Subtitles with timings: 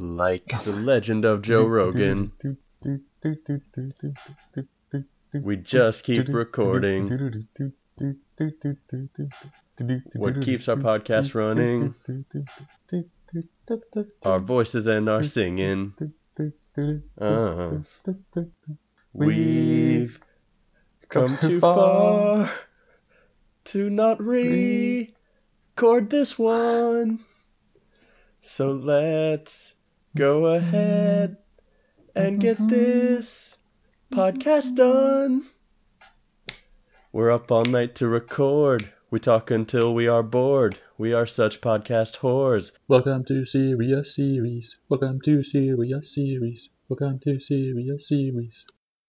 [0.00, 2.32] Like the legend of Joe Rogan,
[5.34, 7.46] we just keep recording.
[10.14, 11.94] What keeps our podcast running?
[14.22, 15.92] Our voices and our singing.
[17.20, 17.80] Uh,
[19.12, 20.18] we've
[21.10, 22.50] come too far
[23.64, 27.20] to not record this one.
[28.40, 29.74] So let's
[30.16, 31.36] go ahead
[32.14, 32.68] and get mm-hmm.
[32.68, 33.58] this
[34.12, 35.44] podcast done.
[37.12, 38.92] We're up all night to record.
[39.10, 40.78] We talk until we are bored.
[40.96, 42.72] We are such podcast whores.
[42.86, 44.76] Welcome to Serious Series.
[44.88, 46.68] Welcome to Serious Series.
[46.88, 48.66] Welcome to Serious Series.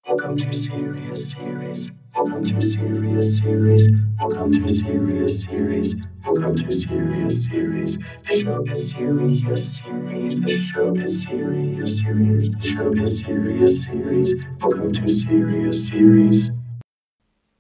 [0.08, 1.92] Welcome to Serious Series.
[2.14, 3.88] Welcome to Serious Series.
[4.20, 5.96] Welcome to Serious Series.
[6.26, 7.98] Welcome to Serious Series.
[7.98, 10.42] The show is Serious Series.
[10.42, 12.50] The show is Serious Series.
[12.54, 14.34] The show is Serious Series.
[14.60, 16.50] Welcome to Serious Series.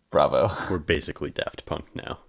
[0.10, 0.52] Bravo.
[0.70, 2.20] We're basically Daft Punk now.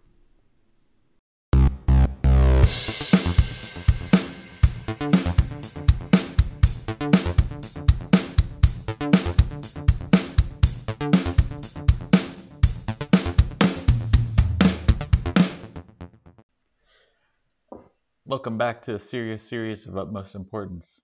[18.43, 21.01] Welcome back to a serious series of utmost importance.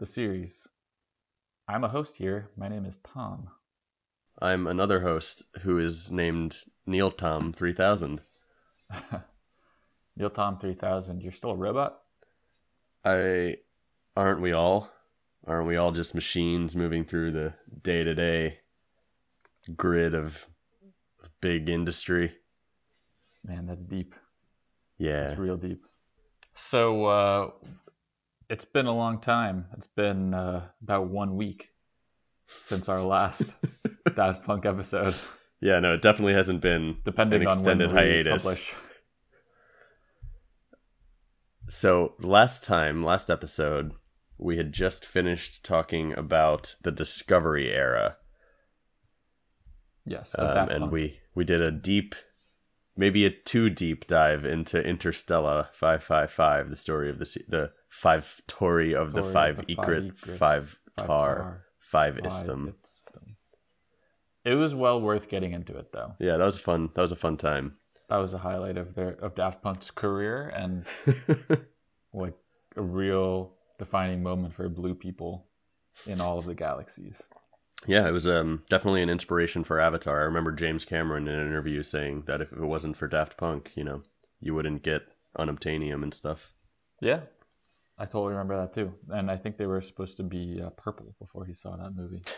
[0.00, 0.66] The series.
[1.68, 2.48] I'm a host here.
[2.56, 3.48] My name is Tom.
[4.40, 8.22] I'm another host who is named Neil Tom 3000.
[10.16, 11.20] Neil Tom 3000.
[11.20, 11.98] You're still a robot?
[13.04, 13.58] I
[14.16, 14.88] aren't we all?
[15.46, 18.60] Aren't we all just machines moving through the day-to-day
[19.76, 20.48] grid of
[21.42, 22.32] big industry?
[23.44, 24.14] Man, that's deep.
[24.96, 25.26] Yeah.
[25.26, 25.84] That's real deep.
[26.54, 27.50] So, uh,
[28.48, 29.66] it's been a long time.
[29.76, 31.70] It's been uh, about one week
[32.46, 33.42] since our last
[34.14, 35.14] Daft Punk episode,
[35.64, 38.42] yeah, no, it definitely hasn't been depending an on when extended we hiatus.
[38.42, 38.74] publish.
[41.70, 43.92] So last time, last episode,
[44.36, 48.18] we had just finished talking about the Discovery era,
[50.04, 52.14] Yes, um, and we we did a deep,
[52.96, 57.72] maybe a too deep dive into Interstella five five five, the story of the the
[57.88, 62.14] five Tori of the Story of five the five Egret, Egret, five Five Tar, five
[62.16, 62.74] Five, Istham.
[63.16, 63.36] um,
[64.44, 66.14] It was well worth getting into it though.
[66.20, 66.90] Yeah, that was a fun.
[66.94, 67.76] That was a fun time.
[68.08, 70.84] That was a highlight of their of Daft Punk's career and
[72.12, 72.34] like
[72.76, 75.46] a real defining moment for blue people
[76.06, 77.22] in all of the galaxies.
[77.86, 80.20] Yeah, it was um, definitely an inspiration for Avatar.
[80.20, 83.72] I remember James Cameron in an interview saying that if it wasn't for Daft Punk,
[83.74, 84.02] you know,
[84.40, 85.02] you wouldn't get
[85.38, 86.54] unobtainium and stuff.
[87.00, 87.20] Yeah,
[87.98, 88.94] I totally remember that too.
[89.10, 92.22] And I think they were supposed to be uh, purple before he saw that movie.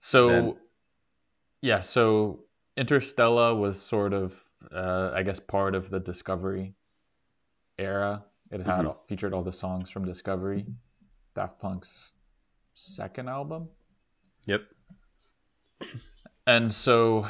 [0.00, 0.58] So,
[1.62, 2.40] yeah, so
[2.76, 4.34] Interstella was sort of,
[4.70, 6.74] uh, I guess, part of the Discovery
[7.78, 8.24] era.
[8.50, 8.96] It had Mhm.
[9.08, 10.66] featured all the songs from Discovery,
[11.34, 12.12] Daft Punk's
[12.74, 13.68] second album.
[14.46, 14.62] Yep.
[16.46, 17.26] And so,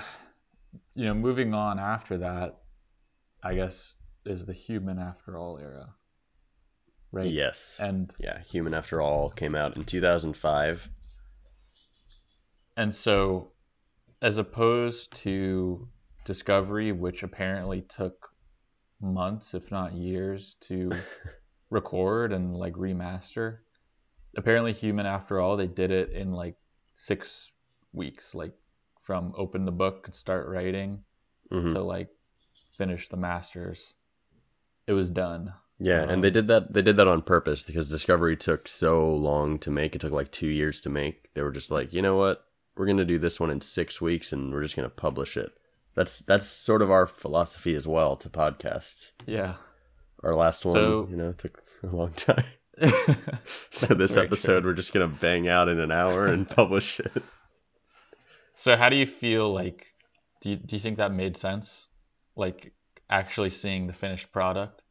[0.94, 2.58] you know, moving on after that,
[3.42, 3.94] I guess,
[4.26, 5.94] is the Human After All era.
[7.12, 7.26] Right?
[7.26, 7.78] Yes.
[7.80, 10.90] And yeah, Human After All came out in 2005.
[12.76, 13.52] and so
[14.20, 15.86] as opposed to
[16.24, 18.30] Discovery, which apparently took
[19.00, 20.90] months, if not years, to
[21.70, 23.58] record and like remaster,
[24.36, 26.56] apparently Human After All, they did it in like
[26.96, 27.50] six
[27.92, 28.52] weeks, like
[29.02, 31.04] from open the book and start writing
[31.50, 31.72] Mhm.
[31.74, 32.08] to like
[32.76, 33.94] finish the masters.
[34.86, 35.54] It was done.
[35.78, 36.72] Yeah, Um, and they did that.
[36.72, 39.94] They did that on purpose because Discovery took so long to make.
[39.94, 41.32] It took like two years to make.
[41.34, 42.46] They were just like, you know what?
[42.76, 45.52] We're gonna do this one in six weeks, and we're just gonna publish it.
[45.94, 49.12] That's that's sort of our philosophy as well to podcasts.
[49.26, 49.56] Yeah.
[50.22, 52.44] Our last one, So- you know, took a long time.
[53.70, 54.70] So this very episode, true.
[54.70, 57.22] we're just gonna bang out in an hour and publish it.
[58.54, 59.92] So how do you feel like
[60.40, 61.88] do you, do you think that made sense?
[62.36, 62.72] Like
[63.10, 64.82] actually seeing the finished product?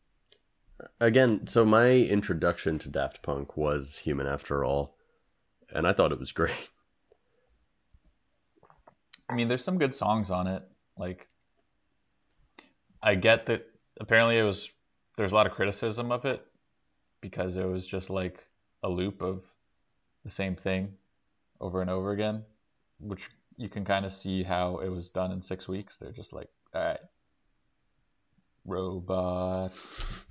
[1.00, 4.98] Again, so my introduction to Daft Punk was Human After All,
[5.74, 6.70] and I thought it was great.
[9.30, 10.64] I mean, there's some good songs on it.
[10.98, 11.28] Like
[13.02, 13.66] I get that
[14.00, 14.70] apparently it was
[15.18, 16.46] there's a lot of criticism of it
[17.24, 18.38] because it was just like
[18.84, 19.44] a loop of
[20.26, 20.92] the same thing
[21.62, 22.44] over and over again,
[23.00, 23.22] which
[23.56, 25.96] you can kind of see how it was done in six weeks.
[25.96, 27.00] They're just like, all right,
[28.66, 29.72] robot,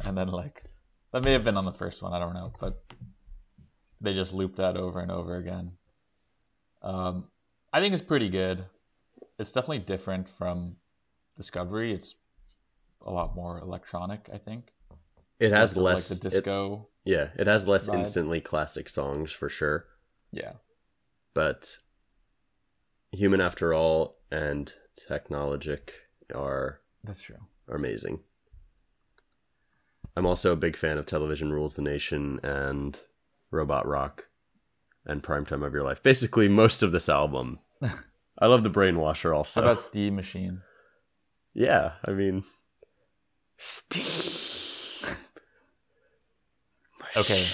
[0.05, 0.65] and then like
[1.13, 2.13] That may have been on the first one.
[2.13, 2.83] I don't know, but
[4.01, 5.73] they just looped that over and over again.
[6.83, 7.29] Um,
[7.73, 8.65] I think it's pretty good.
[9.39, 10.77] It's definitely different from
[11.37, 11.93] Discovery.
[11.93, 12.15] It's
[13.07, 14.29] a lot more electronic.
[14.33, 14.72] I think
[15.43, 16.11] It has less.
[16.11, 17.99] like the it- yeah, it has less vibe.
[17.99, 19.87] instantly classic songs for sure.
[20.31, 20.53] yeah,
[21.35, 21.79] But
[23.11, 24.73] Human After All and
[25.09, 25.95] Technologic
[26.35, 27.37] are that's true.
[27.69, 28.21] are amazing.
[30.17, 33.01] I'm also a big fan of Television Rules the Nation and
[33.51, 34.29] Robot Rock
[35.07, 36.03] and Primetime of Your Life.
[36.03, 37.59] Basically, most of this album.
[38.39, 39.61] I love the Brainwasher also.
[39.63, 40.61] How about Steam Machine?
[41.55, 42.45] yeah, I mean,
[43.57, 44.52] Steam.
[47.17, 47.45] Okay.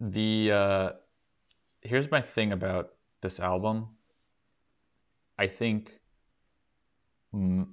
[0.00, 0.90] The uh
[1.82, 2.90] here's my thing about
[3.22, 3.88] this album.
[5.38, 5.92] I think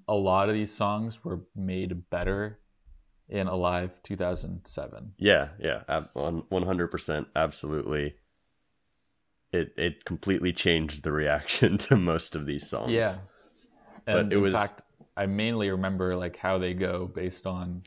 [0.07, 2.59] a lot of these songs were made better
[3.29, 5.13] in Alive 2007.
[5.17, 8.15] Yeah, yeah, ab- 100%, absolutely.
[9.51, 12.91] It it completely changed the reaction to most of these songs.
[12.91, 13.15] Yeah.
[14.05, 14.81] But And it in was- fact,
[15.17, 17.83] I mainly remember like how they go based on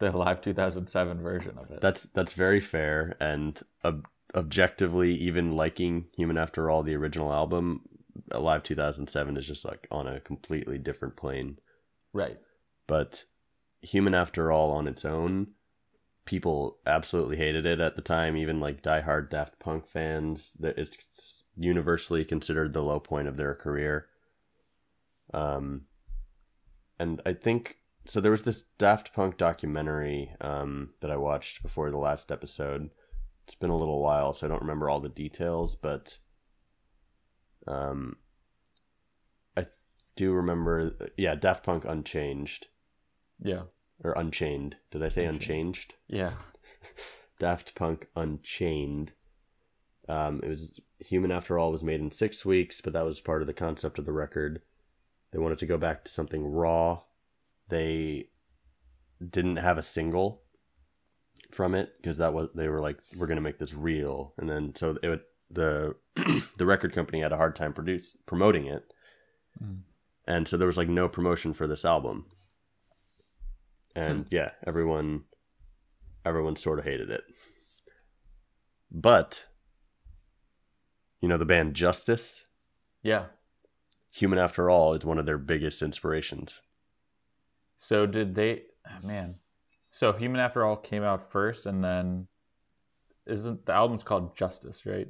[0.00, 1.80] the Alive 2007 version of it.
[1.80, 7.82] That's that's very fair and ob- objectively even liking Human After All the original album
[8.32, 11.58] Alive 2007 is just like on a completely different plane
[12.12, 12.38] right.
[12.86, 13.24] but
[13.82, 15.48] Human After All on its own
[16.24, 21.44] people absolutely hated it at the time even like diehard Daft Punk fans that it's
[21.56, 24.06] universally considered the low point of their career
[25.34, 25.82] um
[26.98, 31.90] and I think so there was this Daft Punk documentary um, that I watched before
[31.90, 32.90] the last episode.
[33.44, 36.18] It's been a little while, so I don't remember all the details, but
[37.66, 38.16] um,
[39.56, 39.72] I th-
[40.16, 40.92] do remember.
[41.16, 42.68] Yeah, Daft Punk Unchanged
[43.42, 43.62] Yeah.
[44.02, 44.76] or Unchained.
[44.90, 45.24] Did I say.
[45.26, 45.94] Unchanged?
[46.08, 46.32] Yeah.
[47.38, 49.12] Daft Punk Unchained.
[50.08, 53.40] Um, it was Human After All was made in six weeks, but that was part
[53.42, 54.62] of the concept of the record.
[55.32, 57.00] They wanted to go back to something raw.
[57.70, 58.28] They
[59.26, 60.42] didn't have a single
[61.50, 64.74] from it because that was they were like we're gonna make this real, and then
[64.76, 65.20] so it would,
[65.50, 65.96] the
[66.58, 68.84] the record company had a hard time produce promoting it,
[69.62, 69.80] Mm.
[70.28, 72.26] and so there was like no promotion for this album.
[73.96, 75.24] And yeah, everyone
[76.24, 77.22] everyone sort of hated it.
[78.92, 79.46] But
[81.20, 82.46] you know the band Justice,
[83.02, 83.26] Yeah.
[84.12, 86.62] Human After All is one of their biggest inspirations.
[87.80, 88.62] So did they?
[88.88, 89.34] oh, man.
[89.90, 92.28] So Human After All came out first, and then
[93.26, 95.08] isn't the album's called Justice, right?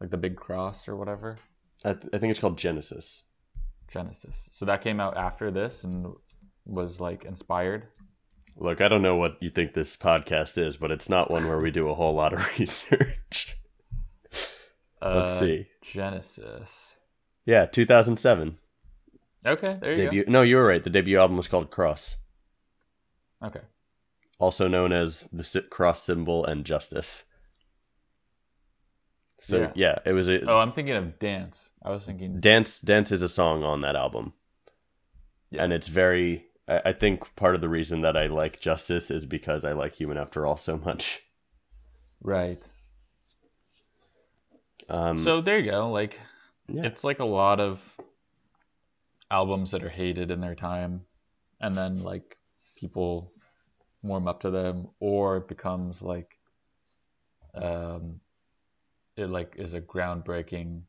[0.00, 1.38] Like the Big Cross or whatever.
[1.84, 3.22] I, th- I think it's called Genesis.
[3.92, 4.34] Genesis.
[4.52, 6.12] So that came out after this and
[6.66, 7.86] was like inspired.
[8.56, 11.60] Look, I don't know what you think this podcast is, but it's not one where
[11.60, 13.56] we do a whole lot of research.
[15.00, 15.68] Let's Uh, see.
[15.82, 16.68] Genesis.
[17.46, 18.56] Yeah, 2007
[19.46, 20.24] Okay, there you debut.
[20.28, 20.82] No, you were right.
[20.82, 22.16] The debut album was called Cross.
[23.42, 23.60] Okay.
[24.40, 27.24] also known as the cross symbol and justice.
[29.40, 29.98] So yeah, Yeah.
[30.04, 31.70] it was a Oh, I'm thinking of Dance.
[31.84, 32.40] I was thinking.
[32.40, 32.80] dance.
[32.80, 34.32] Dance is a song on that album.
[35.50, 35.62] Yeah.
[35.64, 39.24] and it's very I, I think part of the reason that i like justice is
[39.24, 41.22] because i like human after all so much
[42.22, 42.58] Right.
[44.90, 45.90] um so there you go.
[45.90, 46.18] Like,
[46.68, 47.80] yeah it's like a lot of
[49.30, 51.02] albums that are hated in their time,
[51.60, 52.36] and then like
[52.76, 53.32] people
[54.02, 56.38] warm up to them, or it becomes like,
[57.54, 58.20] um,
[59.16, 60.82] it like is a groundbreaking.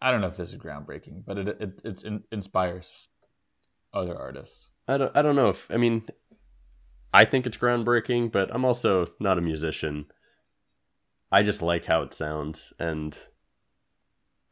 [0.00, 2.88] I don't know if this is groundbreaking, but it it it's in, inspires
[3.94, 4.66] other artists.
[4.88, 6.02] i don't i don't know if i mean
[7.14, 10.04] i think it's groundbreaking but i'm also not a musician
[11.32, 13.18] i just like how it sounds and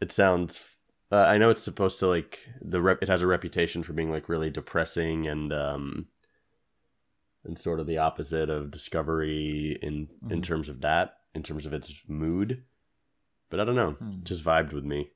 [0.00, 0.74] it sounds
[1.14, 4.11] uh, i know it's supposed to like the rep it has a reputation for being
[4.11, 6.06] like really depressing and um
[7.44, 10.42] and sort of the opposite of discovery in in Mhm.
[10.42, 12.62] terms of that in terms of its mood.
[13.50, 13.92] But i don't know.
[13.92, 14.11] Hmm.
[14.11, 15.11] it just vibed with me.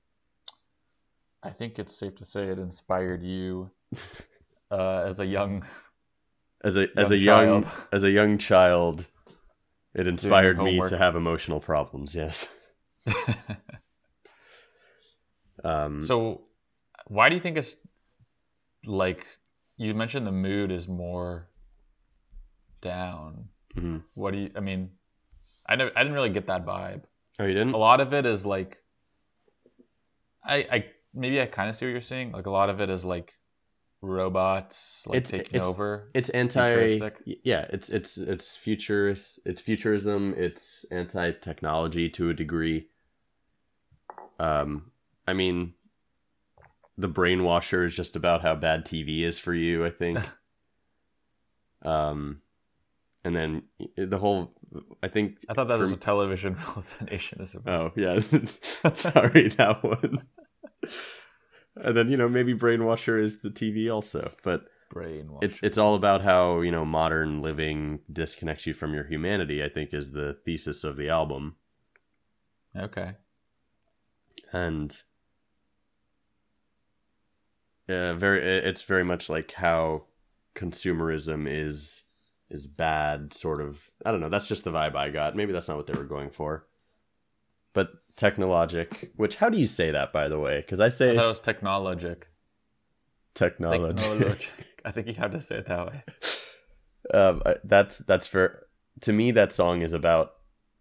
[1.42, 3.70] I think it's safe to say it inspired you
[4.70, 5.64] uh, as a young
[6.62, 9.08] as a as a Young young as a young child
[9.94, 12.52] it inspired me to have emotional problems yes
[15.64, 16.42] um So,
[17.06, 17.76] why do you think it's
[18.84, 19.26] like
[19.76, 21.48] you mentioned the mood is more
[22.80, 23.48] down?
[23.76, 24.02] mhm.
[24.14, 24.50] What do you?
[24.56, 24.90] I mean,
[25.66, 27.02] I never, I didn't really get that vibe.
[27.40, 28.78] oh you didn't A lot of it is like,
[30.44, 30.84] I, I
[31.14, 32.32] maybe I kind of see what you're saying.
[32.32, 33.32] Like a lot of it is like
[34.00, 36.06] robots like It's- taking it's- over.
[36.14, 37.00] it's anti
[37.42, 42.86] yeah it's it's it's futurist it's futurism it's anti technology to a degree
[44.38, 44.92] um
[45.28, 45.74] i mean
[46.96, 50.18] the brainwasher is just about how bad tv is for you i think
[51.82, 52.40] um
[53.24, 53.62] and then
[53.96, 54.58] the whole
[55.02, 57.40] i think I thought that was a television hallucination.
[57.40, 57.92] Is about.
[57.96, 58.20] Oh yeah,
[58.94, 60.26] sorry that one.
[61.76, 65.42] and then you know maybe Brainwasher is the TV also, but brainwash.
[65.42, 69.62] it's it's all about how you know modern living disconnects you from your humanity.
[69.62, 71.56] I think is the thesis of the album,
[72.76, 73.12] okay.
[74.52, 75.02] and
[77.88, 80.04] yeah, very it's very much like how
[80.54, 82.02] consumerism is
[82.50, 83.32] is bad.
[83.32, 84.28] Sort of, I don't know.
[84.28, 85.36] That's just the vibe I got.
[85.36, 86.66] Maybe that's not what they were going for.
[87.72, 90.60] But technologic, which how do you say that by the way?
[90.60, 92.28] Because I say it was technologic.
[93.34, 94.02] technology.
[94.02, 94.50] Technologic.
[94.84, 96.02] I think you have to say it that way.
[97.14, 98.66] um, I- that's that's for
[99.02, 100.32] to me that song is about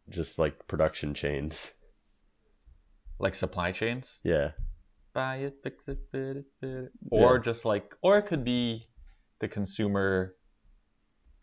[0.10, 1.74] just like production chains.
[3.20, 4.18] Like supply chains.
[4.24, 4.52] Yeah,
[5.18, 6.92] Buy it, fix it, fit it, fit it.
[7.10, 7.42] Or Yeah.
[7.50, 8.84] just like, or it could be
[9.42, 10.36] the consumer,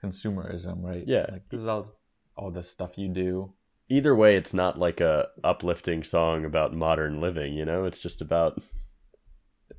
[0.03, 1.05] consumerism, right?
[1.07, 1.27] Yeah.
[1.31, 1.91] Like this is all,
[2.37, 3.53] all the stuff you do.
[3.89, 7.53] either way, it's not like a uplifting song about modern living.
[7.55, 8.63] You know, it's just about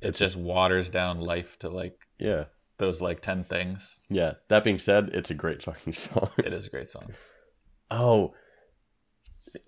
[0.02, 2.44] It just waters down life to like yeah,
[2.78, 3.80] those like ten things.
[4.10, 4.34] yeah.
[4.48, 6.30] That being said, it's a great fucking song.
[6.38, 7.14] It is a great song.
[7.90, 8.34] Oh,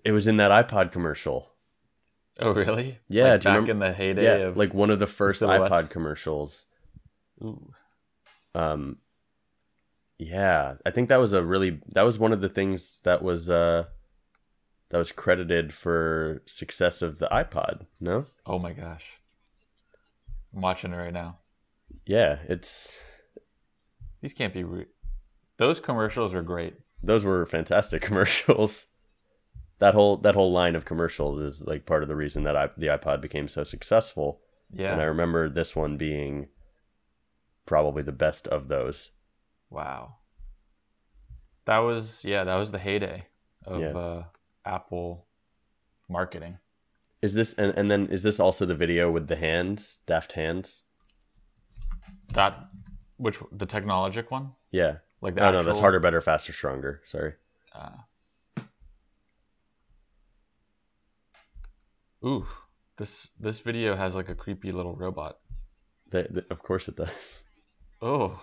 [0.05, 1.51] it was in that iPod commercial.
[2.41, 2.99] Oh really?
[3.09, 5.69] Yeah, Like back remember- in the heyday Yeah, of like one of the first silhouettes.
[5.71, 6.65] iPod commercials.
[7.43, 7.73] Ooh.
[8.55, 8.97] Um,
[10.17, 13.49] yeah, I think that was a really that was one of the things that was
[13.49, 13.85] uh
[14.89, 17.85] that was credited for success of the iPod.
[17.99, 19.05] No, Oh my gosh.
[20.55, 21.37] I'm watching it right now.
[22.05, 23.03] yeah, it's
[24.21, 24.87] These can't be re-
[25.57, 26.73] those commercials are great.
[27.03, 28.87] those were fantastic commercials.
[29.79, 32.69] That whole that whole line of commercials is like part of the reason that I,
[32.77, 34.41] the iPod became so successful.
[34.71, 34.91] Yeah.
[34.93, 36.49] And I remember this one being
[37.65, 39.11] probably the best of those.
[39.69, 40.15] Wow.
[41.65, 43.25] That was yeah, that was the heyday
[43.65, 43.97] of Yeah.
[43.97, 44.23] uh,
[44.65, 45.25] Apple
[46.09, 46.57] marketing.
[47.21, 50.83] Is this and, and then is this also the video with the hands, daft hands?
[52.33, 52.67] That
[53.17, 54.51] which the technologic one?
[54.71, 54.97] Yeah.
[55.21, 57.01] Like the Oh no, that's harder, better, faster, stronger.
[57.05, 57.33] Sorry.
[57.73, 57.89] Uh,
[62.25, 62.45] ooh,
[62.97, 65.37] this this video has like a creepy little robot.
[66.11, 67.09] That, they- of course it does.
[68.01, 68.39] Oh.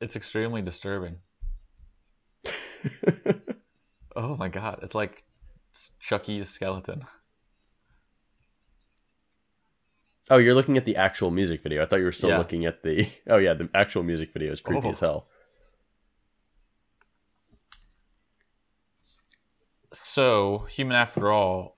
[0.00, 1.16] It's extremely disturbing.
[4.14, 5.22] Oh my god, it's like
[5.98, 7.06] Chucky's skeleton.
[10.28, 11.82] oh, you're looking at the actual music video.
[11.82, 12.36] I thought you were still Yeah.
[12.38, 13.08] looking at the.
[13.26, 14.90] Oh yeah, the actual music video is creepy Oh.
[14.90, 15.28] as hell.
[20.12, 21.76] So, Human After All.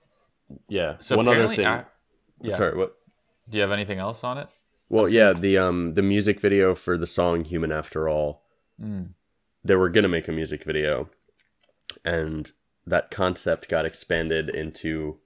[0.67, 0.97] Yeah.
[0.99, 1.59] So One other thing.
[2.41, 2.55] yeah.
[2.55, 2.75] Sorry.
[2.77, 2.95] What?
[3.49, 4.47] Do you have anything else on it?
[4.89, 5.31] Well, yeah.
[5.33, 8.43] The um the music video for the song "Human After All."
[8.81, 9.13] Mm.
[9.63, 11.09] They were gonna make a music video,
[12.03, 12.51] and
[12.85, 15.19] that concept got expanded into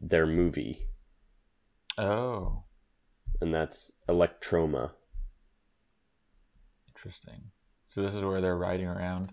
[0.00, 0.88] their movie,
[1.96, 2.64] Oh,
[3.40, 4.90] and that's Electroma.
[6.88, 7.50] interesting.
[7.94, 9.32] So this is where they're riding around.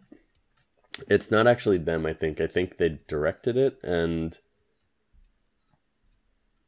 [1.07, 2.41] It's not actually them, I think.
[2.41, 4.37] I think they directed it and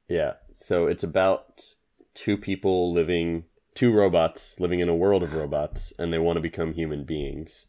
[0.07, 1.61] Yeah, so it's about
[2.13, 6.41] two people living two robots living in a world of robots and they want to
[6.41, 7.65] become human beings.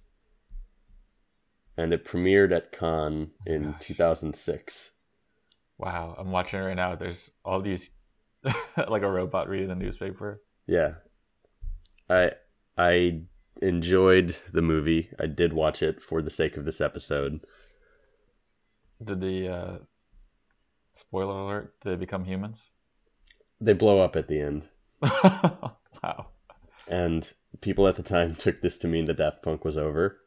[1.77, 3.81] And it premiered at Cannes in Gosh.
[3.81, 4.93] 2006.
[5.79, 6.95] Wow, I'm watching it right now.
[6.95, 7.91] There's all these,
[8.89, 10.41] like a robot reading the newspaper.
[10.67, 10.95] Yeah.
[12.09, 12.33] I
[12.77, 13.23] I
[13.65, 15.11] enjoyed the movie.
[15.19, 17.41] I did watch it for the sake of this episode.
[19.03, 19.79] Did the uh,
[20.95, 21.75] spoiler alert?
[21.81, 22.63] Did they become humans?
[23.61, 24.69] They blow up at the end.
[25.03, 26.27] wow.
[26.89, 30.19] and people at the time took this to mean that Daft Punk was over.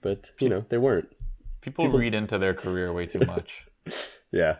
[0.00, 1.08] But you know they weren't.
[1.60, 3.66] People, People- read into their career way too much.
[4.30, 4.56] Yeah.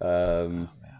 [0.00, 0.98] Um, Oh, man.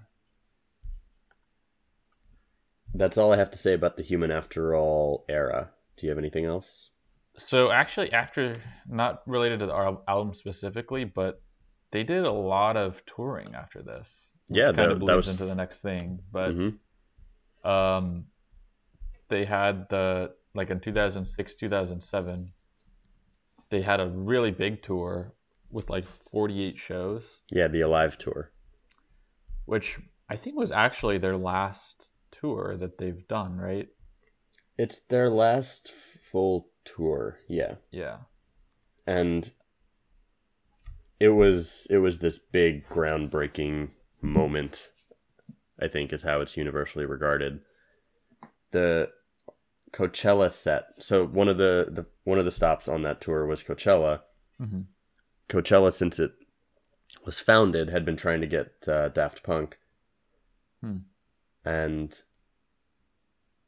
[2.99, 5.71] That's all I have to say about the Human After All era.
[5.97, 6.91] Do you have anything else?
[7.38, 8.57] So actually, after
[8.88, 9.75] not related to the
[10.09, 11.43] album specifically, but
[11.91, 14.12] they did a lot of touring after this.
[14.49, 16.23] Yeah, kind of that bleeds was- into the next thing.
[16.33, 16.79] But Mhm.
[17.65, 18.26] um,
[19.29, 22.47] they had the like in 2006, 2007,
[23.69, 25.35] they had a really big tour
[25.71, 27.43] with like 48 shows.
[27.50, 28.53] Yeah, the Alive tour.
[29.67, 29.99] which
[30.29, 32.09] I think was actually their last
[32.40, 33.88] tour that they've done, right?
[34.78, 37.76] It's their last full tour, yeah.
[37.90, 38.19] Yeah.
[39.07, 39.50] And
[41.19, 43.90] it was it was this big groundbreaking
[44.21, 44.90] moment,
[45.81, 47.61] I think is how it's universally regarded.
[48.73, 49.11] The
[49.93, 50.87] Coachella set.
[50.99, 54.21] So one of the, the one of the stops on that tour was Coachella.
[54.59, 54.83] hmm
[55.49, 56.33] Coachella, since it
[57.25, 59.78] was founded, had been trying to get uh, Daft Punk,
[60.83, 60.99] Hmm.
[61.66, 62.23] And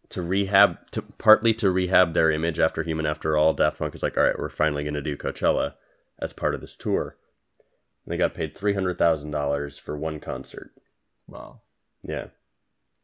[0.08, 3.52] to rehab, to partly to rehab their image after Human After All.
[3.52, 5.74] Daft Punk is like, all right, we're finally going to do Coachella
[6.18, 7.16] as part of this tour.
[8.06, 10.70] And they got paid three hundred thousand dollars for one concert.
[11.26, 11.60] Wow.
[12.02, 12.28] Yeah.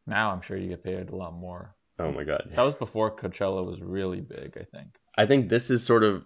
[0.07, 1.75] Now I'm sure you get paid a lot more.
[1.99, 2.49] Oh my god.
[2.55, 4.95] That was before Coachella was really big, I think.
[5.17, 6.25] I think this is sort of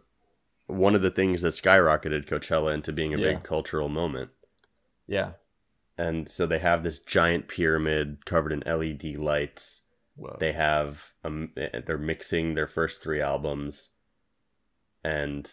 [0.68, 3.34] one of the things that skyrocketed Coachella into being a Yeah.
[3.34, 4.30] big cultural moment.
[5.08, 5.32] Yeah.
[6.00, 9.82] And so they have this giant pyramid covered in LED lights.
[10.16, 10.38] Whoa.
[10.40, 11.52] They have um,
[11.86, 13.90] they're mixing their first three albums,
[15.04, 15.50] and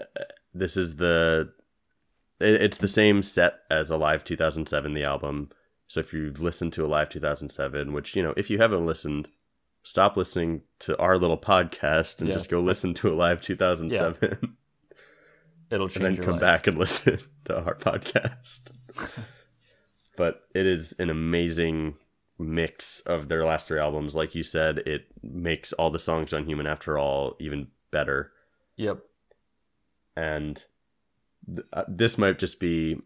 [0.00, 0.04] uh,
[0.54, 1.52] this is the
[2.40, 5.50] it's the same set as Alive 2007, the album.
[5.86, 9.28] So if you've listened to Alive 2007, which you know, if you haven't listened,
[9.82, 12.34] stop listening to our little podcast and Yeah.
[12.34, 14.56] just go listen to Alive 2007,
[15.70, 16.40] It'll change and then come life.
[16.40, 18.60] back and listen to our podcast.
[20.20, 21.94] but it is an amazing
[22.38, 24.14] mix of their last three albums.
[24.14, 28.30] Like you said, it makes all the songs on Human After All even better.
[28.76, 28.98] Yep.
[30.16, 30.62] And
[31.46, 32.98] th- uh, this might just be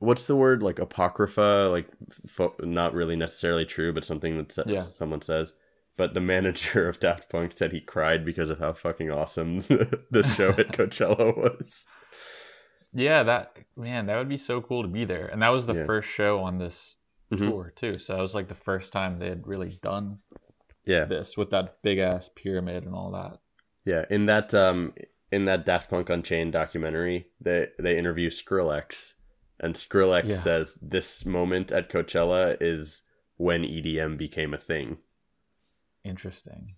[0.00, 1.88] what's the word like apocrypha, like
[2.26, 4.82] fo- not really necessarily true, but something that sa- Yeah.
[4.98, 5.54] someone says.
[5.96, 9.60] But the manager of Daft Punk said he cried because of how fucking awesome
[10.10, 11.86] the show at Coachella was.
[12.92, 15.26] Yeah, that man, that would be so cool to be there.
[15.26, 15.86] And that was the Yeah.
[15.86, 16.96] first show on this
[17.30, 17.48] Mhm.
[17.50, 17.94] tour too.
[17.94, 20.20] So that was like the first time they had really done
[20.84, 23.40] Yeah, this with that big ass pyramid and all that.
[23.84, 24.94] Yeah, in that um
[25.30, 29.14] in that Daft Punk Unchained documentary, they they interview Skrillex,
[29.60, 30.36] and Skrillex Yeah.
[30.36, 33.02] says this moment at Coachella is
[33.36, 34.98] when EDM became a thing.
[36.04, 36.76] Interesting.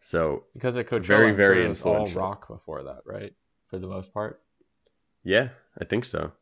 [0.00, 3.34] So Because at Coachella, Very, very sure was all rock before that, right?
[3.68, 4.42] For the most part.
[5.24, 5.48] Yeah,
[5.80, 6.32] I think so.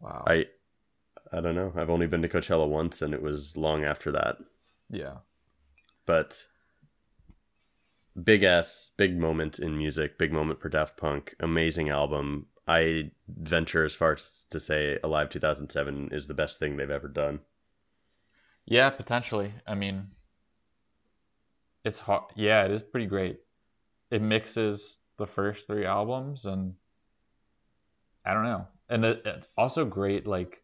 [0.00, 0.24] Wow.
[0.26, 0.46] I
[1.32, 1.72] I don't know.
[1.76, 4.36] I've only been to Coachella once, and it was long after that.
[4.90, 5.18] yeah.
[6.06, 6.46] But
[8.22, 11.34] big ass, big moment in music, big moment for Daft Punk.
[11.40, 12.46] Amazing album.
[12.68, 17.08] I venture as far as to say Alive 2007 is the best thing they've ever
[17.08, 17.40] done.
[18.66, 19.52] Yeah, potentially.
[19.66, 20.08] I mean,
[21.84, 22.24] it's hard.
[22.36, 23.40] Yeah, it is pretty great.
[24.10, 26.74] It mixes the first three albums, and
[28.24, 28.66] I don't know.
[28.88, 30.62] And it, it's also great, like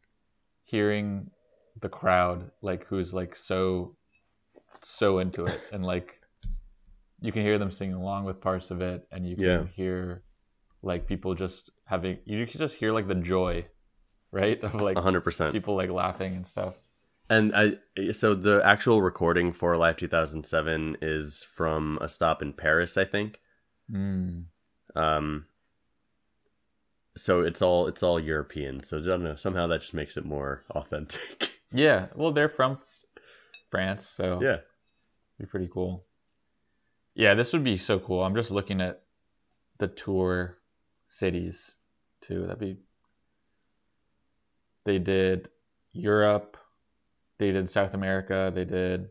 [0.65, 1.31] hearing
[1.81, 3.97] the crowd, like who's like so,
[4.85, 6.21] so into it, and like
[7.21, 9.65] you can hear them singing along with parts of it, and you can Yeah.
[9.75, 10.23] hear
[10.83, 12.19] like people just having.
[12.25, 13.67] You can just hear like the joy,
[14.33, 15.53] right, of like hundred percent.
[15.53, 16.75] people like laughing and stuff.
[17.29, 17.77] And I
[18.13, 23.39] so the actual recording for Live 2007 is from a stop in Paris, I think.
[23.93, 24.47] Mm.
[24.97, 25.47] Um
[27.17, 28.83] so it's all it's all European.
[28.83, 31.51] So I don't know, somehow that just makes it more authentic.
[31.73, 32.79] Yeah, well, they're from
[33.71, 34.59] France, so yeah.
[35.39, 36.05] be pretty cool.
[37.15, 38.25] Yeah, this would be so cool.
[38.25, 39.03] I'm just looking at
[39.79, 40.59] the tour
[41.09, 41.77] cities
[42.21, 42.43] too.
[42.43, 42.79] That'd be.
[44.85, 45.49] They did
[45.93, 46.57] Europe,
[47.39, 49.11] they did South America, they did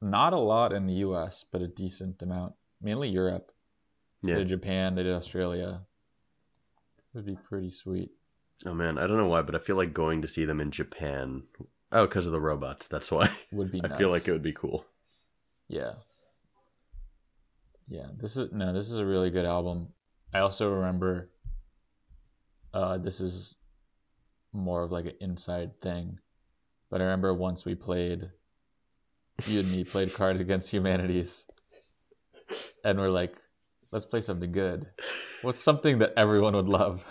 [0.00, 3.52] not a lot in the U.S., but a decent amount, mainly Europe.
[4.22, 4.34] Yeah.
[4.34, 5.80] They did Japan, they did Australia.
[7.16, 8.10] Would be pretty sweet.
[8.66, 10.70] Oh man, I don't know why, but I feel like going to see them in
[10.70, 11.44] Japan.
[11.90, 12.88] Oh, because of the robots.
[12.88, 13.30] That's why.
[13.52, 13.80] Would be.
[13.84, 14.84] I feel like it would be cool.
[15.66, 15.94] Yeah.
[17.88, 19.88] Yeah, this is no, this is a really good album.
[20.34, 21.30] I also remember
[22.74, 23.54] uh this is
[24.52, 26.18] more of like an inside thing.
[26.90, 28.28] But I remember once we played
[29.46, 31.44] you and me played Cards Against Humanities
[32.84, 33.34] and we're like,
[33.90, 34.86] let's play something good.
[35.42, 37.02] What's something that everyone would love?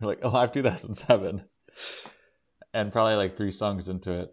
[0.00, 1.42] We're like, Alive 2007.
[2.72, 4.30] And probably like three songs into it,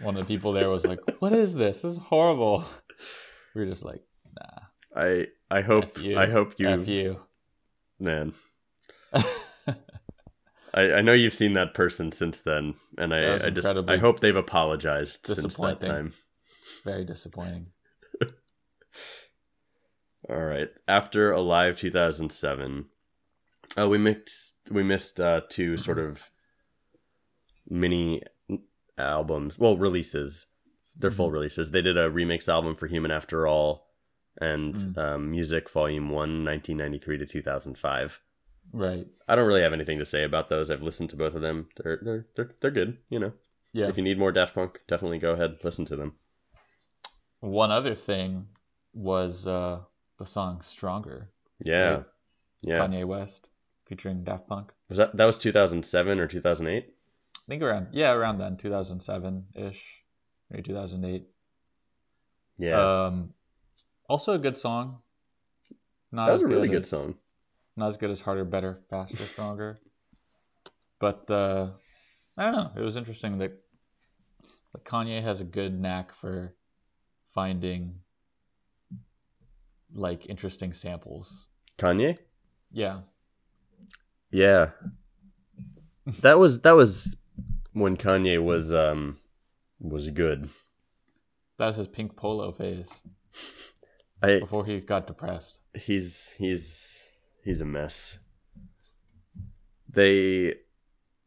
[0.00, 1.78] one of the people there was like, "What is this?
[1.78, 2.64] This is horrible."
[3.54, 4.02] We were just like,
[4.38, 7.20] "Nah, I I hope you, I hope you, F you."
[7.98, 8.32] man.
[9.12, 14.20] I, I know you've seen that person since then, and I, I just I hope
[14.20, 16.12] they've apologized since that time.
[16.84, 17.68] Very disappointing.
[20.28, 20.68] All right.
[20.88, 22.86] After Alive 2007,
[23.76, 26.30] oh, we mixed we missed uh, two sort of
[27.68, 28.22] mini
[28.98, 29.58] albums.
[29.58, 30.46] Well, releases.
[30.96, 31.72] They're full releases.
[31.72, 33.88] They did a remix album for Human After All
[34.40, 34.98] and Mm.
[34.98, 38.20] um, Music Volume 1, 1993 to 2005.
[38.72, 39.06] Right.
[39.28, 40.70] I don't really have anything to say about those.
[40.70, 41.68] I've listened to both of them.
[41.76, 43.32] They're they're they're, they're good, you know.
[43.72, 43.88] Yeah.
[43.88, 46.14] If you need more Daft Punk, definitely go ahead, and listen to them.
[47.40, 48.46] One other thing
[48.92, 49.80] was uh,
[50.18, 51.88] the song "Stronger." Yeah.
[51.90, 52.04] Right.
[52.62, 52.78] Yeah.
[52.78, 53.48] Kanye West
[53.86, 54.72] featuring Daft Punk.
[54.88, 56.86] Was that that was 2007 or 2008?
[56.86, 59.82] I think around yeah around then 2007 ish,
[60.50, 61.26] maybe 2008.
[62.56, 63.04] Yeah.
[63.06, 63.34] Um,
[64.08, 64.98] also a good song.
[66.12, 67.16] Not that was a really good as- song.
[67.76, 69.78] Not as good as harder, better, faster, stronger.
[71.00, 71.70] But uh,
[72.38, 72.70] I don't know.
[72.76, 73.52] It was interesting that,
[74.72, 76.54] that Kanye has a good knack for
[77.34, 77.96] finding
[79.94, 81.46] like interesting samples.
[81.78, 82.18] Kanye?
[82.72, 83.00] Yeah.
[84.30, 84.70] Yeah.
[86.20, 87.16] That was that was
[87.72, 89.18] when Kanye was um
[89.80, 90.48] was good.
[91.58, 92.88] That was his pink polo phase
[94.22, 95.58] I before he got depressed.
[95.74, 97.08] he's he's
[97.44, 98.18] he's a mess.
[99.88, 100.54] They